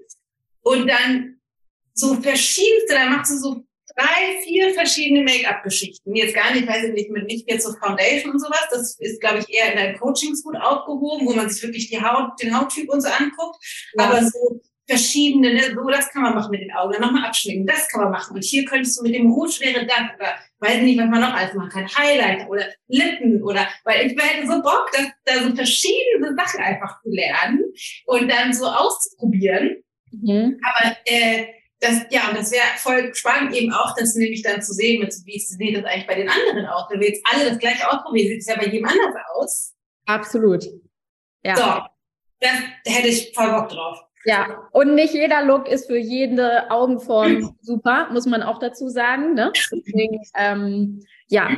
[0.61, 1.39] und dann
[1.93, 3.63] so verschiedenste, da machst du so
[3.95, 6.15] drei, vier verschiedene Make-up-Geschichten.
[6.15, 8.65] Jetzt gar nicht, weiß ich nicht, mit nicht jetzt so Foundation und sowas.
[8.71, 12.01] Das ist, glaube ich, eher in deinen Coachings gut aufgehoben, wo man sich wirklich die
[12.01, 13.57] Haut, den Hauttyp und so anguckt.
[13.97, 14.05] Ja.
[14.05, 17.67] Aber so verschiedene, ne, so das kann man machen mit den Augen, dann nochmal abschminken,
[17.67, 18.35] das kann man machen.
[18.35, 21.33] Und hier könntest du mit dem Rouge wäre das, oder weiß nicht, was man noch
[21.33, 25.55] alles machen kann, Highlighter oder Lippen oder, weil ich hätte so Bock, dass, da so
[25.55, 27.63] verschiedene Sachen einfach zu lernen
[28.07, 29.83] und dann so auszuprobieren.
[30.11, 30.59] Mhm.
[30.63, 31.45] Aber äh,
[31.79, 35.13] das, ja, und das wäre voll spannend eben auch, das nämlich dann zu sehen, mit,
[35.25, 36.85] wie sieht das eigentlich bei den anderen aus.
[36.89, 39.75] Wenn wir jetzt alle das gleiche ausprobieren, sieht es ja bei jedem anders aus.
[40.07, 40.65] Absolut.
[41.43, 41.55] Ja.
[41.55, 41.63] So,
[42.39, 42.51] das,
[42.85, 44.08] da hätte ich voll Bock drauf.
[44.25, 49.33] Ja, und nicht jeder Look ist für jede Augenform super, muss man auch dazu sagen.
[49.33, 49.51] Ne?
[49.55, 51.49] Deswegen, ähm, ja.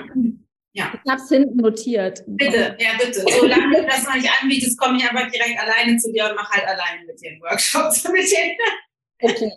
[0.73, 0.93] Ja.
[1.03, 2.23] Ich habe es hinten notiert.
[2.27, 3.25] Bitte, ja bitte.
[3.39, 6.53] Solange du das noch nicht anbietest, komme ich einfach direkt alleine zu dir und mache
[6.53, 7.91] halt alleine mit dir einen Workshop.
[9.21, 9.51] Okay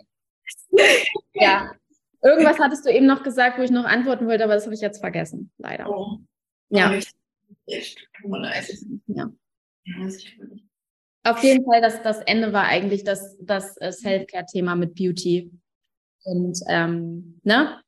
[1.33, 1.71] ja.
[2.21, 4.81] Irgendwas hattest du eben noch gesagt, wo ich noch antworten wollte, aber das habe ich
[4.81, 5.89] jetzt vergessen, leider.
[5.89, 6.17] Oh.
[6.69, 6.99] Ja.
[9.07, 9.29] Ja.
[11.25, 15.51] Auf jeden Fall, das, das Ende war eigentlich das, das äh, Self-Care-Thema mit Beauty.
[16.23, 17.81] Und ähm, ne?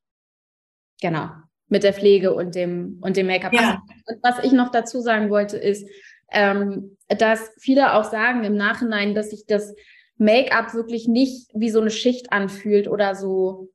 [1.02, 1.30] Genau.
[1.68, 3.54] Mit der Pflege und dem und dem Make-up.
[3.54, 3.82] Ja.
[4.08, 5.88] Und was ich noch dazu sagen wollte, ist,
[6.32, 9.76] ähm, dass viele auch sagen im Nachhinein, dass sich das
[10.18, 13.70] Make-up wirklich nicht wie so eine Schicht anfühlt oder so,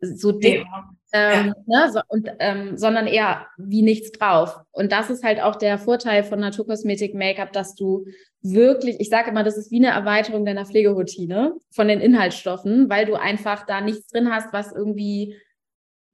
[0.00, 0.64] so dick.
[1.12, 1.86] Ähm, ja.
[1.86, 4.58] ne, so, und, ähm, sondern eher wie nichts drauf.
[4.72, 8.06] Und das ist halt auch der Vorteil von Naturkosmetik Make-up, dass du
[8.42, 13.06] wirklich, ich sage immer, das ist wie eine Erweiterung deiner Pflegeroutine von den Inhaltsstoffen, weil
[13.06, 15.36] du einfach da nichts drin hast, was irgendwie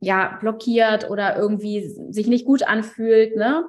[0.01, 3.65] ja blockiert oder irgendwie sich nicht gut anfühlt, ne?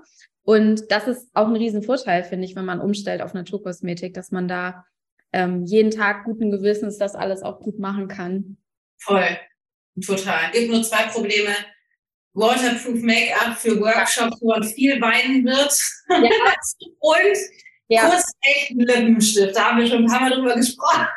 [0.46, 4.48] Und das ist auch ein Riesenvorteil, finde ich, wenn man umstellt auf Naturkosmetik, dass man
[4.48, 4.86] da
[5.32, 8.58] ähm, jeden Tag guten Gewissens das alles auch gut machen kann.
[8.98, 9.26] Voll,
[10.02, 10.52] total.
[10.52, 11.56] Gibt nur zwei Probleme.
[12.34, 15.80] Waterproof Make-up für Workshops, wo man viel weinen wird.
[16.10, 16.18] Ja.
[17.00, 17.38] und
[17.88, 18.10] ja.
[18.10, 19.56] kurz echten Lippenstift.
[19.56, 21.08] Da haben wir schon ein paar Mal drüber gesprochen.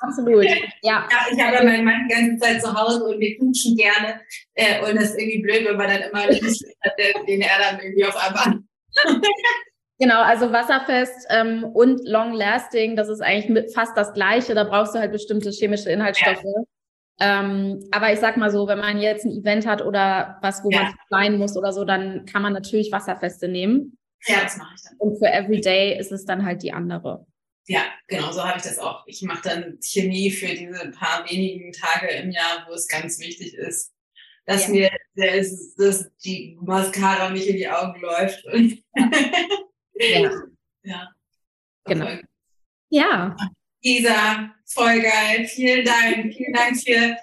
[0.00, 0.44] Absolut.
[0.82, 1.08] Ja.
[1.10, 4.20] ja ich habe ja meinen Mann die ganze Zeit zu Hause und wir knutschen gerne.
[4.54, 7.80] Äh, und das ist irgendwie blöd, wenn man dann immer Lippenstift hat, den er dann
[7.80, 8.58] irgendwie auf einmal
[9.98, 14.52] Genau, also wasserfest ähm, und long lasting, das ist eigentlich fast das Gleiche.
[14.54, 16.42] Da brauchst du halt bestimmte chemische Inhaltsstoffe.
[16.42, 16.62] Ja.
[17.20, 20.70] Ähm, aber ich sag mal so, wenn man jetzt ein Event hat oder was, wo
[20.70, 20.82] ja.
[20.82, 23.98] man sein muss oder so, dann kann man natürlich wasserfeste nehmen.
[24.26, 24.96] Ja, das mache ich dann.
[24.98, 27.26] Und für Everyday ist es dann halt die andere.
[27.66, 29.04] Ja, genau, so habe ich das auch.
[29.06, 33.54] Ich mache dann Chemie für diese paar wenigen Tage im Jahr, wo es ganz wichtig
[33.54, 33.92] ist,
[34.46, 34.72] dass ja.
[34.72, 38.44] mir dass, dass die Mascara nicht in die Augen läuft.
[39.94, 40.30] Ja.
[40.82, 41.12] ja.
[41.84, 42.08] Genau.
[42.90, 43.36] Ja.
[43.80, 45.46] Isa, voll geil.
[45.46, 46.34] Vielen Dank.
[46.34, 47.16] Vielen Dank für,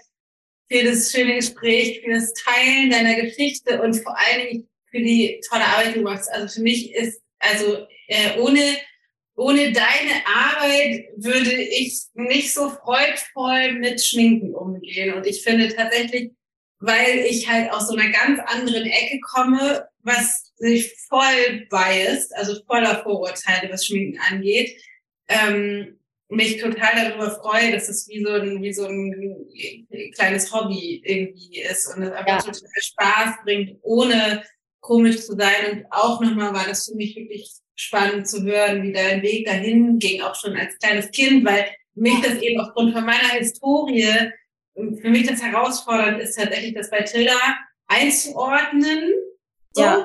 [0.69, 5.41] für das schöne Gespräch, für das Teilen deiner Geschichte und vor allen Dingen für die
[5.49, 6.31] tolle Arbeit, die du machst.
[6.31, 8.77] Also für mich ist, also äh, ohne,
[9.35, 15.13] ohne deine Arbeit würde ich nicht so freudvoll mit Schminken umgehen.
[15.13, 16.31] Und ich finde tatsächlich,
[16.79, 22.61] weil ich halt aus so einer ganz anderen Ecke komme, was sich voll biased, also
[22.65, 24.81] voller Vorurteile, was Schminken angeht,
[25.27, 25.98] ähm,
[26.29, 29.47] mich total darüber freue, dass es wie so ein, wie so ein
[30.13, 32.51] kleines Hobby irgendwie ist und es einfach ja.
[32.51, 34.43] total Spaß bringt, ohne
[34.79, 35.71] komisch zu sein.
[35.71, 39.97] Und auch nochmal war das für mich wirklich spannend zu hören, wie dein Weg dahin
[39.97, 41.65] ging, auch schon als kleines Kind, weil
[41.95, 44.31] mich das eben aufgrund von meiner Historie,
[44.75, 47.37] für mich das herausfordernd ist tatsächlich, das bei Tilda
[47.87, 49.13] einzuordnen
[49.73, 50.03] so, ja.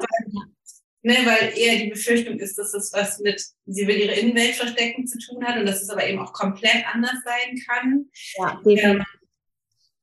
[1.05, 4.55] Weil, ne, weil eher die Befürchtung ist, dass es was mit, sie will ihre Innenwelt
[4.55, 8.07] verstecken zu tun hat und dass es aber eben auch komplett anders sein kann.
[8.37, 9.05] Ja, ähm,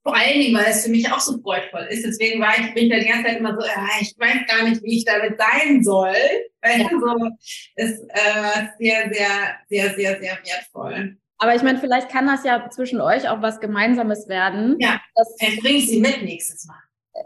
[0.04, 2.06] Vor allen Dingen, weil es für mich auch so freudvoll ist.
[2.06, 4.68] Deswegen war ich, bin ich da die ganze Zeit immer so, ja, ich weiß gar
[4.68, 6.16] nicht, wie ich damit sein soll.
[6.62, 6.90] Weil ja.
[6.90, 7.30] so
[7.76, 11.18] ist äh, sehr, sehr, sehr, sehr, sehr wertvoll.
[11.38, 14.76] Aber ich meine, vielleicht kann das ja zwischen euch auch was Gemeinsames werden.
[14.80, 16.78] Ja, das bringe sie mit nächstes Mal.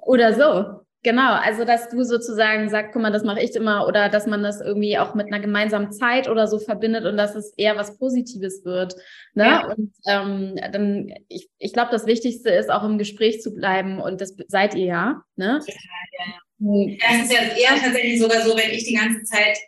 [0.03, 0.84] Oder so.
[1.06, 4.41] Genau, also dass du sozusagen sagst, guck mal, das mache ich immer oder dass man
[4.41, 7.99] das irgendwie auch mit einer gemeinsamen Zeit oder so verbindet und dass es eher was
[7.99, 8.95] Positives wird.
[9.36, 9.43] Ne?
[9.43, 9.68] Ja.
[9.68, 14.20] Und ähm, dann, ich, ich glaube, das Wichtigste ist auch im Gespräch zu bleiben und
[14.20, 15.24] das seid ihr ja.
[15.36, 15.60] Ne?
[15.60, 15.76] Total,
[16.18, 16.34] ja.
[16.58, 16.97] Mhm.
[16.99, 19.60] Ja, es ist ja eher tatsächlich sogar so, wenn ich die ganze Zeit,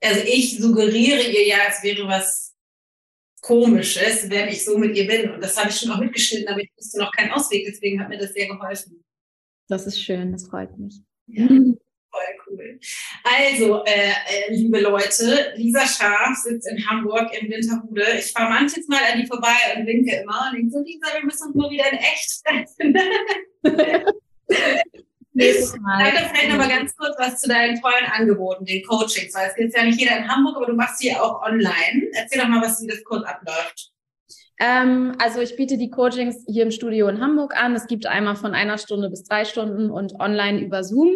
[0.00, 2.54] also ich suggeriere ihr ja, es wäre was
[3.40, 5.32] Komisches, wenn ich so mit ihr bin.
[5.32, 8.08] Und das habe ich schon auch mitgeschnitten, aber ich wusste noch keinen Ausweg, deswegen hat
[8.08, 9.02] mir das sehr geholfen.
[9.68, 11.00] Das ist schön, das freut mich.
[11.26, 12.80] Ja, voll cool.
[13.24, 18.04] Also, äh, äh, liebe Leute, Lisa Scharf sitzt in Hamburg im Winterhude.
[18.18, 21.24] Ich fahre manches Mal an die vorbei und winke immer und denke so, Lisa, wir
[21.24, 22.96] müssen uns mal wieder in echt treffen.
[25.34, 26.04] Nächstes Mal.
[26.04, 29.54] Sag doch vielleicht nochmal ganz kurz was zu deinen tollen Angeboten, den Coachings, weil es
[29.54, 32.10] gibt ja nicht jeder in Hamburg, aber du machst sie auch online.
[32.12, 33.91] Erzähl doch mal, was wie das kurz abläuft.
[34.60, 37.74] Ähm, also ich biete die Coachings hier im Studio in Hamburg an.
[37.74, 41.10] Es gibt einmal von einer Stunde bis drei Stunden und online über Zoom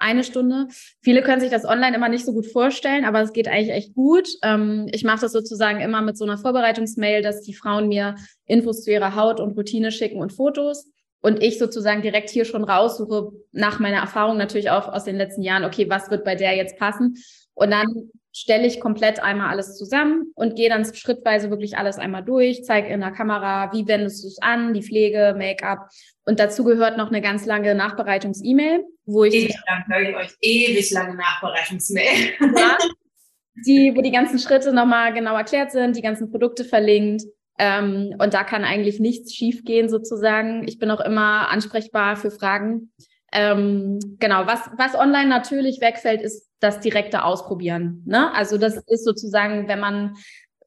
[0.00, 0.66] eine Stunde.
[1.02, 3.94] Viele können sich das online immer nicht so gut vorstellen, aber es geht eigentlich echt
[3.94, 4.28] gut.
[4.42, 8.16] Ähm, ich mache das sozusagen immer mit so einer Vorbereitungsmail, dass die Frauen mir
[8.46, 10.90] Infos zu ihrer Haut und Routine schicken und Fotos.
[11.22, 15.42] Und ich sozusagen direkt hier schon raussuche, nach meiner Erfahrung natürlich auch aus den letzten
[15.42, 17.16] Jahren, okay, was wird bei der jetzt passen?
[17.52, 22.24] Und dann stelle ich komplett einmal alles zusammen und gehe dann schrittweise wirklich alles einmal
[22.24, 25.88] durch, zeige in der Kamera, wie wendest du es an, die Pflege, Make-up.
[26.24, 29.34] Und dazu gehört noch eine ganz lange Nachbereitungs-E-Mail, wo ich.
[29.34, 32.34] Ewig lang, höre ich euch, ewig lange Nachbereitungs-Mail.
[32.56, 32.78] Ja,
[33.66, 37.24] die, wo die ganzen Schritte nochmal genau erklärt sind, die ganzen Produkte verlinkt.
[37.58, 40.66] Ähm, und da kann eigentlich nichts schiefgehen sozusagen.
[40.66, 42.92] Ich bin auch immer ansprechbar für Fragen.
[43.32, 48.02] Ähm, genau, was, was online natürlich wegfällt, ist das direkte Ausprobieren.
[48.06, 48.32] Ne?
[48.34, 50.16] Also das ist sozusagen, wenn man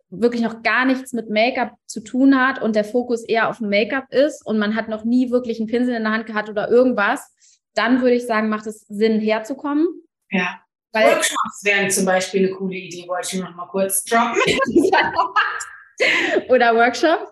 [0.09, 4.05] wirklich noch gar nichts mit Make-up zu tun hat und der Fokus eher auf Make-up
[4.11, 7.33] ist und man hat noch nie wirklich einen Pinsel in der Hand gehabt oder irgendwas,
[7.73, 9.87] dann würde ich sagen, macht es Sinn, herzukommen.
[10.29, 10.59] Ja.
[10.91, 14.39] Weil Workshops wären zum Beispiel eine coole Idee, wollte ich noch mal kurz droppen.
[16.49, 17.31] oder Workshops.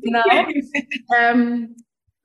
[0.00, 0.22] Genau.
[1.18, 1.74] ähm,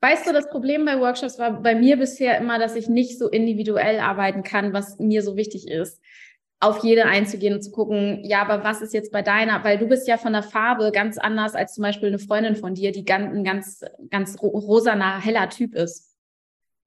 [0.00, 3.28] Weißt du, das Problem bei Workshops war bei mir bisher immer, dass ich nicht so
[3.28, 6.00] individuell arbeiten kann, was mir so wichtig ist,
[6.60, 9.86] auf jede einzugehen und zu gucken, ja, aber was ist jetzt bei deiner, weil du
[9.86, 13.04] bist ja von der Farbe ganz anders als zum Beispiel eine Freundin von dir, die
[13.04, 16.14] ganz, ein ganz, ganz rosaner, heller Typ ist.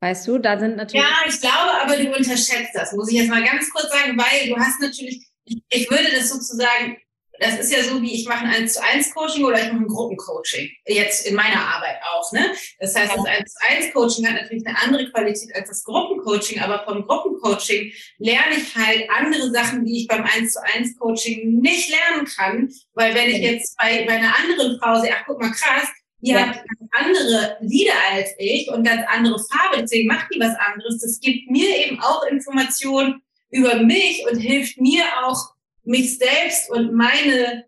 [0.01, 1.05] Weißt du, da sind natürlich.
[1.05, 4.49] Ja, ich glaube, aber du unterschätzt das, muss ich jetzt mal ganz kurz sagen, weil
[4.49, 6.97] du hast natürlich, ich, ich würde das sozusagen
[7.41, 9.83] das ist ja so, wie ich mache ein 1 zu 1 Coaching oder ich mache
[9.83, 10.69] ein Gruppencoaching.
[10.85, 12.53] Jetzt in meiner Arbeit auch, ne?
[12.79, 16.59] Das heißt, das 1 zu 1 Coaching hat natürlich eine andere Qualität als das Gruppencoaching,
[16.61, 21.59] aber vom Gruppencoaching lerne ich halt andere Sachen, die ich beim 1 zu 1 Coaching
[21.59, 25.41] nicht lernen kann, weil wenn ich jetzt bei, bei einer anderen Frau sehe, ach guck
[25.41, 25.87] mal krass,
[26.19, 26.41] die ja.
[26.41, 31.01] hat ganz andere Lieder als ich und ganz andere Farbe, deswegen macht die was anderes.
[31.01, 36.93] Das gibt mir eben auch Informationen über mich und hilft mir auch mich selbst und
[36.93, 37.65] meine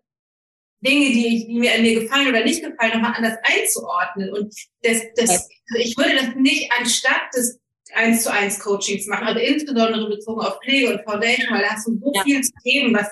[0.80, 4.32] Dinge, die, ich, die mir an mir gefallen oder nicht gefallen, nochmal anders einzuordnen.
[4.32, 5.48] Und das, das,
[5.78, 7.58] ich würde das nicht anstatt des
[7.94, 11.86] eins zu eins Coachings machen, also insbesondere bezogen auf Pflege und Foundation, weil da hast
[11.86, 12.22] du so ja.
[12.22, 13.08] viel zu geben, was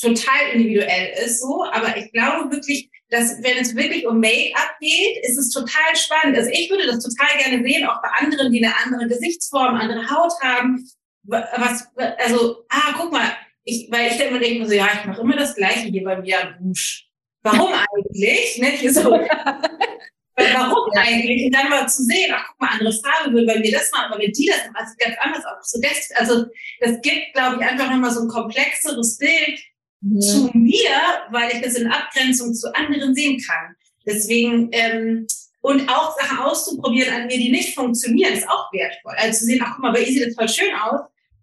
[0.00, 1.64] total individuell ist, so.
[1.64, 6.36] Aber ich glaube wirklich, dass wenn es wirklich um Make-up geht, ist es total spannend.
[6.36, 10.08] Also ich würde das total gerne sehen, auch bei anderen, die eine andere Gesichtsform, andere
[10.10, 10.88] Haut haben.
[11.24, 11.86] Was,
[12.18, 15.36] also, ah, guck mal, ich, weil ich dann immer denke so, ja, ich mache immer
[15.36, 17.08] das Gleiche hier bei mir am Dusch.
[17.42, 18.58] Warum eigentlich?
[18.58, 18.68] Ne?
[18.68, 19.10] Hier so,
[20.36, 21.46] warum eigentlich?
[21.46, 24.12] Und dann mal zu sehen, ach guck mal, andere Farbe will bei mir das machen,
[24.12, 25.70] aber wenn die das machen, sieht ganz anders aus.
[25.70, 26.46] So das, also
[26.80, 29.60] das gibt, glaube ich, einfach nochmal so ein komplexeres Bild
[30.00, 30.20] mhm.
[30.20, 30.90] zu mir,
[31.30, 33.74] weil ich das in Abgrenzung zu anderen sehen kann.
[34.06, 35.26] Deswegen, ähm,
[35.60, 39.14] und auch Sachen auszuprobieren an mir, die nicht funktionieren, ist auch wertvoll.
[39.16, 41.02] Also zu sehen, ach guck mal, bei ihr sieht das voll schön aus,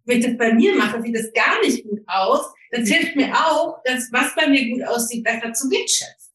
[0.09, 2.51] wenn ich das bei mir mache, sieht das gar nicht gut aus.
[2.71, 6.33] Das hilft mir auch, das, was bei mir gut aussieht, besser zu wertschätzen.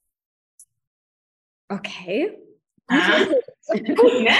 [1.69, 2.39] Okay.
[2.87, 3.25] Ah,
[3.67, 4.31] gut, ne?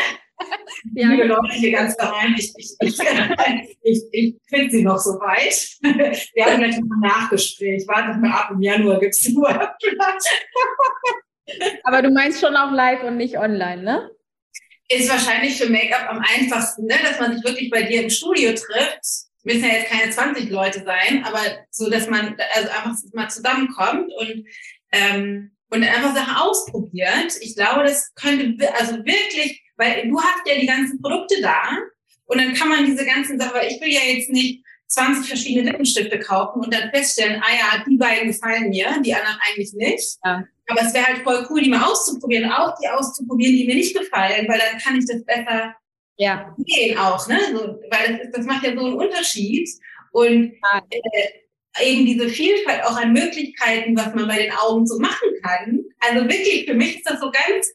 [0.95, 1.09] Ja.
[1.09, 1.97] Liebe Leute hier ganz
[2.37, 2.99] ich, ich, ich,
[3.83, 5.79] ich, ich finde sie noch so weit.
[6.35, 7.87] Wir haben gleich noch ein Nachgespräch.
[7.87, 9.49] Wartet mal ab, im Januar gibt es nur
[11.85, 14.11] Aber du meinst schon auch live und nicht online, ne?
[14.89, 16.95] ist wahrscheinlich für Make-up am einfachsten, ne?
[17.03, 19.24] dass man sich wirklich bei dir im Studio trifft.
[19.45, 21.41] Müssen ja jetzt keine 20 Leute sein, aber
[21.71, 24.47] so, dass man also einfach mal zusammenkommt und
[24.93, 27.37] ähm, und einfach Sachen ausprobiert.
[27.41, 31.79] Ich glaube, das könnte also wirklich, weil du hast ja die ganzen Produkte da
[32.27, 35.71] und dann kann man diese ganzen Sachen, weil ich will ja jetzt nicht 20 verschiedene
[35.71, 40.19] Lippenstifte kaufen und dann feststellen, ah ja, die beiden gefallen mir, die anderen eigentlich nicht.
[40.25, 40.45] Ja.
[40.69, 43.97] Aber es wäre halt voll cool, die mal auszuprobieren, auch die auszuprobieren, die mir nicht
[43.97, 45.75] gefallen, weil dann kann ich das besser
[46.17, 46.55] ja.
[46.67, 47.39] sehen auch, ne?
[47.53, 49.69] So, weil das, das macht ja so einen Unterschied.
[50.13, 50.55] Und
[50.91, 55.85] äh, eben diese Vielfalt auch an Möglichkeiten, was man bei den Augen so machen kann.
[56.01, 57.73] Also wirklich, für mich ist das so ganz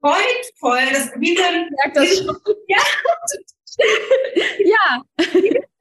[0.00, 2.20] freudvoll, das wie so ein, das
[2.68, 2.78] ja,
[4.58, 5.02] ja.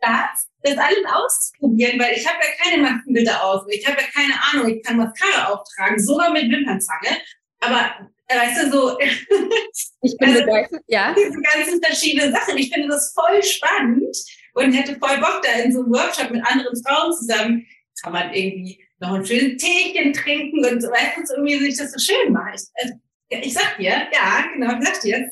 [0.02, 4.34] Das, das alles auszuprobieren, weil ich habe ja keine Maskenbilder aus, ich habe ja keine
[4.52, 7.18] Ahnung, ich kann Mascara auftragen, sogar mit Wimpernzange,
[7.60, 9.00] aber weißt du, so
[10.02, 11.16] ich bin also, begeistert, ja.
[11.18, 14.16] diese ganzen verschiedenen Sachen, ich finde das voll spannend
[14.54, 17.66] und hätte voll Bock da in so einem Workshop mit anderen Frauen zusammen,
[18.02, 21.92] kann man irgendwie noch ein schönes Teechen trinken und so, weißt du, irgendwie sich das
[21.92, 22.60] so schön macht.
[22.76, 22.94] Also,
[23.30, 25.30] ich sag dir, ja, genau, ich sag dir,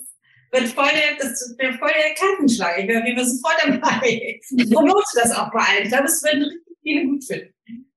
[0.51, 2.79] wird voll der, das wird voll der Kassenschlag.
[2.79, 4.39] Ich wäre sofort dabei.
[4.41, 5.83] Ich promote das auch bei allen.
[5.83, 7.53] Ich glaube, es würden richtig viele gut finden.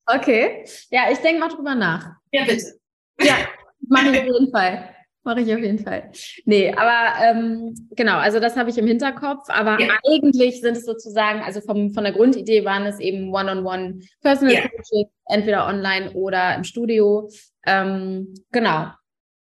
[0.06, 0.64] Okay.
[0.90, 2.14] Ja, ich denke mal drüber nach.
[2.32, 2.80] Ja, bitte.
[3.20, 3.48] Ja,
[3.90, 4.88] mache ich auf jeden Fall.
[5.22, 6.10] Mache ich auf jeden Fall.
[6.46, 9.48] Nee, aber ähm, genau, also das habe ich im Hinterkopf.
[9.48, 9.88] Aber ja.
[10.08, 14.62] eigentlich sind es sozusagen, also vom, von der Grundidee waren es eben One-on-One Personal ja.
[14.62, 17.28] Coaching, entweder online oder im Studio.
[17.66, 18.86] Ähm, genau.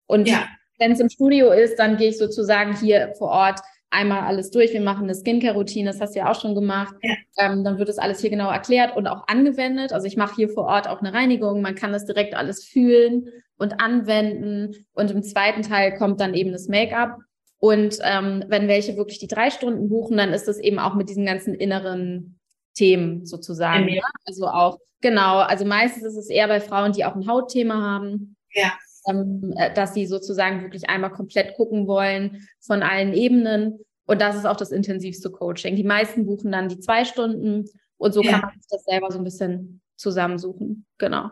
[0.07, 0.45] Und ja
[0.81, 3.59] wenn es im Studio ist, dann gehe ich sozusagen hier vor Ort
[3.91, 4.73] einmal alles durch.
[4.73, 6.95] Wir machen eine Skincare-Routine, das hast du ja auch schon gemacht.
[7.01, 7.15] Ja.
[7.37, 9.93] Ähm, dann wird das alles hier genau erklärt und auch angewendet.
[9.93, 11.61] Also ich mache hier vor Ort auch eine Reinigung.
[11.61, 14.85] Man kann das direkt alles fühlen und anwenden.
[14.93, 17.17] Und im zweiten Teil kommt dann eben das Make-up.
[17.59, 21.09] Und ähm, wenn welche wirklich die drei Stunden buchen, dann ist das eben auch mit
[21.09, 22.39] diesen ganzen inneren
[22.73, 23.87] Themen sozusagen.
[23.87, 24.01] Ja.
[24.25, 28.35] Also auch, genau, also meistens ist es eher bei Frauen, die auch ein Hautthema haben.
[28.53, 28.71] Ja
[29.07, 33.79] ähm, äh, dass sie sozusagen wirklich einmal komplett gucken wollen von allen Ebenen.
[34.05, 35.75] Und das ist auch das intensivste Coaching.
[35.75, 37.65] Die meisten buchen dann die zwei Stunden
[37.97, 38.31] und so ja.
[38.31, 40.85] kann man sich das selber so ein bisschen zusammensuchen.
[40.97, 41.29] Genau.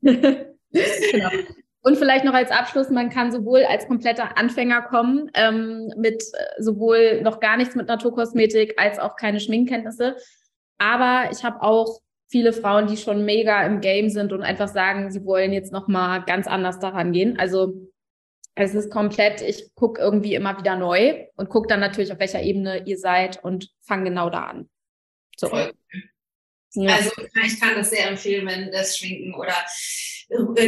[0.02, 1.30] genau.
[1.82, 6.62] Und vielleicht noch als Abschluss, man kann sowohl als kompletter Anfänger kommen, ähm, mit äh,
[6.62, 10.16] sowohl noch gar nichts mit Naturkosmetik als auch keine Schminkkenntnisse.
[10.78, 15.10] Aber ich habe auch viele Frauen, die schon mega im Game sind und einfach sagen,
[15.10, 17.38] sie wollen jetzt nochmal ganz anders daran gehen.
[17.38, 17.90] Also
[18.54, 22.42] es ist komplett, ich gucke irgendwie immer wieder neu und gucke dann natürlich, auf welcher
[22.42, 24.68] Ebene ihr seid und fange genau da an.
[25.40, 25.48] So.
[26.74, 26.94] Ja.
[26.96, 27.10] Also
[27.44, 29.54] ich kann das sehr empfehlen, wenn das Schminken oder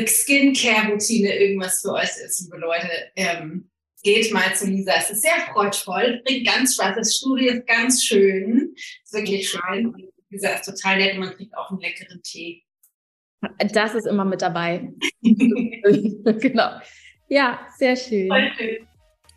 [0.06, 2.88] Skincare-Routine irgendwas für euch ist, liebe Leute.
[3.14, 3.70] Ähm,
[4.02, 4.94] geht mal zu Lisa.
[4.96, 6.96] Es ist sehr freudvoll, bringt ganz Spaß.
[6.96, 9.94] Das Studio ist ganz schön, ist wirklich schön.
[10.30, 12.64] Lisa ist total nett und man kriegt auch einen leckeren Tee.
[13.72, 14.88] Das ist immer mit dabei.
[15.22, 16.80] genau.
[17.28, 18.28] Ja, sehr schön.
[18.28, 18.88] Voll schön.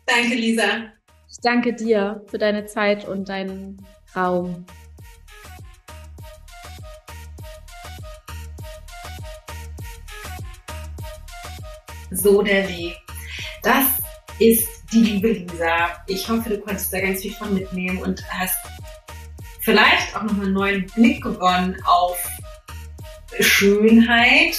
[0.06, 0.92] Danke, Lisa.
[1.28, 3.84] Ich danke dir für deine Zeit und deinen
[4.14, 4.64] Raum.
[12.16, 12.96] So der Weg.
[13.62, 13.84] Das
[14.38, 16.02] ist die liebe Lisa.
[16.06, 18.56] Ich hoffe, du konntest da ganz viel von mitnehmen und hast
[19.60, 22.16] vielleicht auch noch einen neuen Blick gewonnen auf
[23.40, 24.56] Schönheit,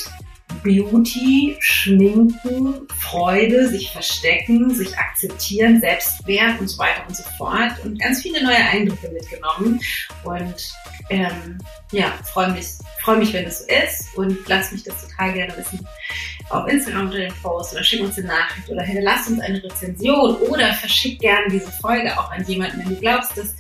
[0.64, 7.74] Beauty, Schminken, Freude, sich verstecken, sich akzeptieren, Selbstwert und so weiter und so fort.
[7.84, 9.80] Und ganz viele neue Eindrücke mitgenommen.
[10.24, 10.74] Und
[11.10, 11.58] ähm,
[11.92, 12.68] ja, freue mich,
[13.02, 14.18] freue mich, wenn das so ist.
[14.18, 15.88] Und lass mich das total gerne wissen
[16.50, 20.36] auf Instagram unter den Post oder schick uns eine Nachricht oder hinterlass uns eine Rezension
[20.36, 23.56] oder verschick gerne diese Folge auch an jemanden, wenn du glaubst, dass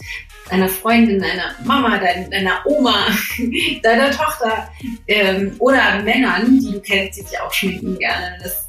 [0.49, 3.07] deiner Freundin, deiner Mama, deiner, deiner Oma,
[3.83, 4.69] deiner Tochter
[5.07, 8.67] ähm, oder Männern, die du kennst, die sich auch schminken gerne, wenn das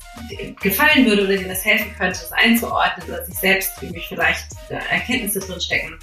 [0.61, 5.41] gefallen würde oder denen das helfen könnte, das einzuordnen oder sich selbst irgendwie vielleicht Erkenntnisse
[5.41, 5.99] drinstecken,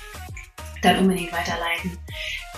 [0.82, 1.98] dann unbedingt weiterleiten.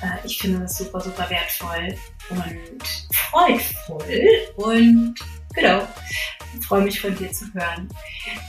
[0.02, 1.95] Äh, ich finde das super, super wertvoll
[2.30, 5.15] und freudvoll und
[5.57, 5.88] genau,
[6.61, 7.89] freue mich von dir zu hören.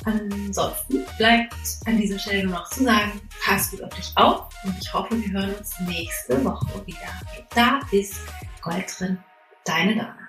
[0.05, 1.55] Ansonsten bleibt
[1.87, 5.21] an dieser Stelle nur noch zu sagen, pass gut auf dich auf und ich hoffe,
[5.21, 6.99] wir hören uns nächste Woche wieder.
[7.55, 8.21] Da ist
[8.63, 9.19] Gold drin,
[9.65, 10.28] deine Dana.